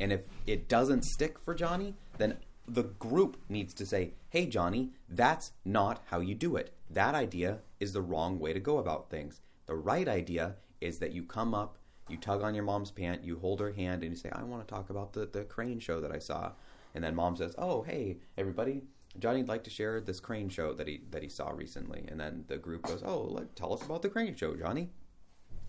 And 0.00 0.12
if 0.12 0.20
it 0.46 0.68
doesn't 0.68 1.04
stick 1.04 1.38
for 1.38 1.54
Johnny, 1.54 1.94
then 2.18 2.36
the 2.66 2.82
group 2.84 3.38
needs 3.48 3.72
to 3.74 3.86
say, 3.86 4.12
hey, 4.28 4.46
Johnny, 4.46 4.90
that's 5.08 5.52
not 5.64 6.02
how 6.10 6.20
you 6.20 6.34
do 6.34 6.56
it. 6.56 6.74
That 6.90 7.14
idea 7.14 7.58
is 7.80 7.92
the 7.92 8.02
wrong 8.02 8.38
way 8.38 8.52
to 8.52 8.60
go 8.60 8.78
about 8.78 9.10
things. 9.10 9.40
The 9.66 9.76
right 9.76 10.08
idea 10.08 10.56
is 10.80 10.98
that 10.98 11.12
you 11.12 11.22
come 11.22 11.54
up, 11.54 11.78
you 12.08 12.16
tug 12.16 12.42
on 12.42 12.54
your 12.54 12.64
mom's 12.64 12.90
pant, 12.90 13.24
you 13.24 13.38
hold 13.38 13.60
her 13.60 13.72
hand, 13.72 14.02
and 14.02 14.12
you 14.12 14.18
say, 14.18 14.30
I 14.32 14.42
want 14.42 14.66
to 14.66 14.72
talk 14.72 14.90
about 14.90 15.12
the, 15.12 15.26
the 15.26 15.44
crane 15.44 15.78
show 15.78 16.00
that 16.00 16.12
I 16.12 16.18
saw. 16.18 16.52
And 16.98 17.04
then 17.04 17.14
mom 17.14 17.36
says, 17.36 17.54
Oh, 17.56 17.82
hey, 17.82 18.16
everybody, 18.36 18.82
Johnny'd 19.20 19.46
like 19.46 19.62
to 19.62 19.70
share 19.70 20.00
this 20.00 20.18
crane 20.18 20.48
show 20.48 20.72
that 20.74 20.88
he 20.88 21.02
that 21.12 21.22
he 21.22 21.28
saw 21.28 21.50
recently. 21.50 22.04
And 22.08 22.18
then 22.18 22.42
the 22.48 22.56
group 22.56 22.82
goes, 22.82 23.04
Oh, 23.06 23.20
let, 23.20 23.54
tell 23.54 23.72
us 23.72 23.84
about 23.84 24.02
the 24.02 24.08
crane 24.08 24.34
show, 24.34 24.56
Johnny. 24.56 24.90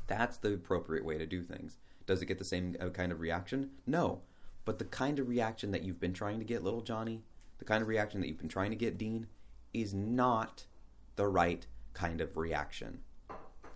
That's 0.07 0.37
the 0.37 0.55
appropriate 0.55 1.05
way 1.05 1.19
to 1.19 1.27
do 1.27 1.43
things. 1.43 1.77
Does 2.07 2.23
it 2.23 2.25
get 2.25 2.39
the 2.39 2.43
same 2.43 2.75
uh, 2.81 2.89
kind 2.89 3.11
of 3.11 3.19
reaction? 3.19 3.69
No. 3.85 4.21
But 4.65 4.79
the 4.79 4.85
kind 4.85 5.19
of 5.19 5.29
reaction 5.29 5.69
that 5.69 5.83
you've 5.83 5.99
been 5.99 6.13
trying 6.13 6.39
to 6.39 6.45
get, 6.45 6.63
little 6.63 6.81
Johnny, 6.81 7.21
the 7.59 7.65
kind 7.65 7.83
of 7.83 7.87
reaction 7.87 8.21
that 8.21 8.27
you've 8.27 8.39
been 8.39 8.49
trying 8.49 8.71
to 8.71 8.75
get, 8.75 8.97
Dean, 8.97 9.27
is 9.71 9.93
not 9.93 10.65
the 11.15 11.27
right 11.27 11.67
kind 11.93 12.21
of 12.21 12.37
reaction. 12.37 13.01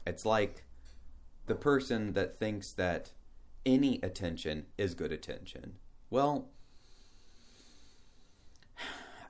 It's 0.07 0.25
like 0.25 0.63
the 1.45 1.53
person 1.53 2.13
that 2.13 2.35
thinks 2.35 2.71
that 2.71 3.11
any 3.63 3.99
attention 4.01 4.65
is 4.75 4.95
good 4.95 5.11
attention. 5.11 5.75
Well, 6.09 6.49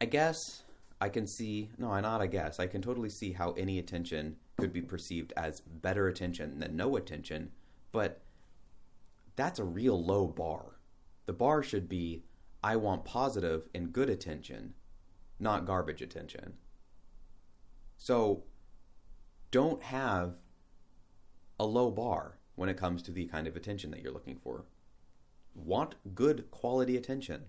I 0.04 0.06
guess 0.06 0.64
I 1.00 1.08
can 1.08 1.26
see, 1.26 1.70
no, 1.78 1.90
I 1.90 2.02
not 2.02 2.20
I 2.20 2.28
guess, 2.28 2.60
I 2.60 2.68
can 2.68 2.82
totally 2.82 3.08
see 3.08 3.32
how 3.32 3.54
any 3.54 3.80
attention 3.80 4.36
could 4.58 4.74
be 4.74 4.82
perceived 4.82 5.32
as 5.38 5.62
better 5.62 6.10
attention 6.10 6.60
than 6.60 6.76
no 6.76 6.98
attention, 6.98 7.52
but 7.94 8.20
that's 9.38 9.60
a 9.60 9.64
real 9.64 10.04
low 10.04 10.28
bar. 10.28 10.78
The 11.26 11.32
bar 11.32 11.64
should 11.64 11.88
be 11.88 12.26
I 12.62 12.76
want 12.76 13.06
positive 13.06 13.70
and 13.74 13.94
good 13.94 14.10
attention, 14.10 14.74
not 15.40 15.66
garbage 15.66 16.02
attention. 16.02 16.56
So 17.98 18.44
don't 19.52 19.84
have 19.84 20.36
a 21.58 21.66
low 21.66 21.92
bar 21.92 22.40
when 22.56 22.68
it 22.68 22.76
comes 22.76 23.04
to 23.04 23.12
the 23.14 23.28
kind 23.28 23.48
of 23.48 23.56
attention 23.56 23.90
that 23.92 24.02
you're 24.02 24.12
looking 24.12 24.42
for. 24.44 24.66
Want 25.56 25.96
good 26.14 26.52
quality 26.52 26.98
attention. 26.98 27.46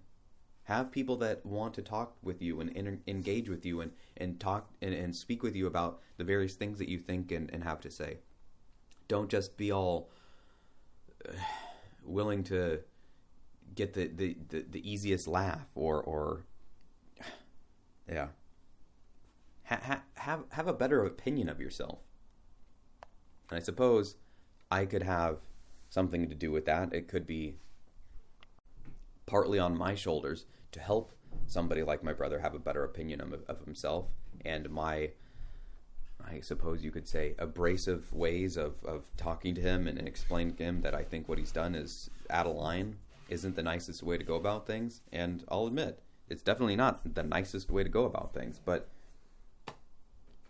Have 0.64 0.90
people 0.90 1.16
that 1.18 1.44
want 1.44 1.74
to 1.74 1.82
talk 1.82 2.16
with 2.22 2.40
you 2.40 2.60
and 2.60 2.70
inter- 2.70 2.98
engage 3.06 3.48
with 3.50 3.66
you 3.66 3.80
and, 3.82 3.92
and 4.16 4.40
talk 4.40 4.70
and, 4.80 4.94
and 4.94 5.14
speak 5.14 5.42
with 5.42 5.54
you 5.54 5.66
about 5.66 6.00
the 6.16 6.24
various 6.24 6.54
things 6.54 6.78
that 6.78 6.88
you 6.88 6.98
think 6.98 7.30
and, 7.32 7.50
and 7.52 7.64
have 7.64 7.80
to 7.80 7.90
say. 7.90 8.18
Don't 9.06 9.28
just 9.28 9.58
be 9.58 9.70
all 9.70 10.08
uh, 11.28 11.32
willing 12.02 12.42
to 12.44 12.80
get 13.74 13.92
the, 13.92 14.06
the, 14.06 14.36
the, 14.48 14.64
the 14.70 14.90
easiest 14.90 15.28
laugh 15.28 15.66
or 15.74 16.02
or 16.02 16.44
yeah. 18.08 18.28
Ha, 19.64 20.02
have 20.14 20.44
have 20.50 20.66
a 20.66 20.72
better 20.72 21.04
opinion 21.04 21.48
of 21.48 21.60
yourself. 21.60 21.98
And 23.50 23.58
i 23.58 23.62
suppose 23.62 24.16
i 24.70 24.84
could 24.84 25.02
have 25.02 25.38
something 25.90 26.28
to 26.28 26.34
do 26.34 26.50
with 26.50 26.64
that. 26.66 26.92
It 26.92 27.08
could 27.08 27.26
be 27.26 27.56
partly 29.26 29.58
on 29.58 29.76
my 29.76 29.94
shoulders 29.94 30.46
to 30.72 30.80
help 30.80 31.12
somebody 31.46 31.82
like 31.82 32.02
my 32.02 32.12
brother 32.12 32.40
have 32.40 32.54
a 32.54 32.58
better 32.58 32.84
opinion 32.84 33.20
of, 33.20 33.34
of 33.48 33.64
himself 33.64 34.06
and 34.44 34.70
my 34.70 35.10
I 36.26 36.40
suppose 36.40 36.82
you 36.82 36.90
could 36.90 37.06
say 37.06 37.34
abrasive 37.38 38.12
ways 38.12 38.56
of, 38.56 38.82
of 38.84 39.04
talking 39.16 39.54
to 39.56 39.60
him 39.60 39.86
and 39.86 39.98
explaining 39.98 40.54
to 40.54 40.64
him 40.64 40.80
that 40.80 40.94
I 40.94 41.02
think 41.02 41.28
what 41.28 41.38
he's 41.38 41.52
done 41.52 41.74
is 41.74 42.08
out 42.30 42.46
of 42.46 42.56
line 42.56 42.96
isn't 43.28 43.56
the 43.56 43.62
nicest 43.62 44.02
way 44.02 44.16
to 44.16 44.24
go 44.24 44.34
about 44.34 44.66
things. 44.66 45.02
And 45.12 45.44
I'll 45.48 45.66
admit, 45.66 46.00
it's 46.28 46.42
definitely 46.42 46.76
not 46.76 47.14
the 47.14 47.22
nicest 47.22 47.70
way 47.70 47.82
to 47.82 47.88
go 47.88 48.04
about 48.04 48.32
things. 48.32 48.60
But 48.64 48.88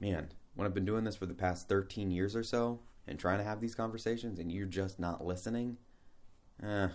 man, 0.01 0.29
when 0.55 0.67
I've 0.67 0.75
been 0.75 0.85
doing 0.85 1.05
this 1.05 1.17
for 1.17 1.27
the 1.27 1.35
past 1.35 1.69
13 1.69 2.11
years 2.11 2.37
or 2.37 2.43
so 2.43 2.81
and 3.07 3.19
trying 3.19 3.39
to 3.39 3.45
have 3.45 3.61
these 3.61 3.75
conversations 3.75 4.39
and 4.39 4.53
you're 4.53 4.67
just 4.67 5.01
not 5.01 5.25
listening, 5.25 5.79
eh, 6.63 6.89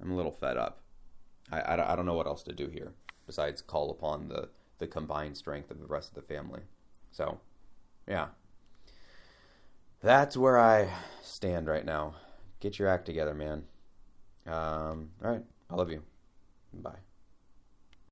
I'm 0.00 0.10
a 0.10 0.16
little 0.16 0.32
fed 0.32 0.56
up. 0.56 0.80
I, 1.50 1.60
I, 1.60 1.92
I 1.92 1.96
don't 1.96 2.06
know 2.06 2.14
what 2.14 2.26
else 2.26 2.42
to 2.44 2.52
do 2.52 2.68
here 2.68 2.92
besides 3.26 3.60
call 3.60 3.90
upon 3.90 4.28
the, 4.28 4.48
the 4.78 4.86
combined 4.86 5.36
strength 5.36 5.70
of 5.70 5.80
the 5.80 5.86
rest 5.86 6.10
of 6.10 6.14
the 6.14 6.34
family. 6.34 6.60
So, 7.12 7.40
yeah. 8.06 8.28
That's 10.00 10.36
where 10.36 10.58
I 10.58 10.88
stand 11.22 11.66
right 11.66 11.84
now. 11.84 12.14
Get 12.60 12.78
your 12.78 12.88
act 12.88 13.06
together, 13.06 13.34
man. 13.34 13.64
Um, 14.46 15.10
all 15.22 15.30
right. 15.30 15.44
I 15.70 15.74
love 15.74 15.90
you. 15.90 16.02
Bye. 16.72 17.07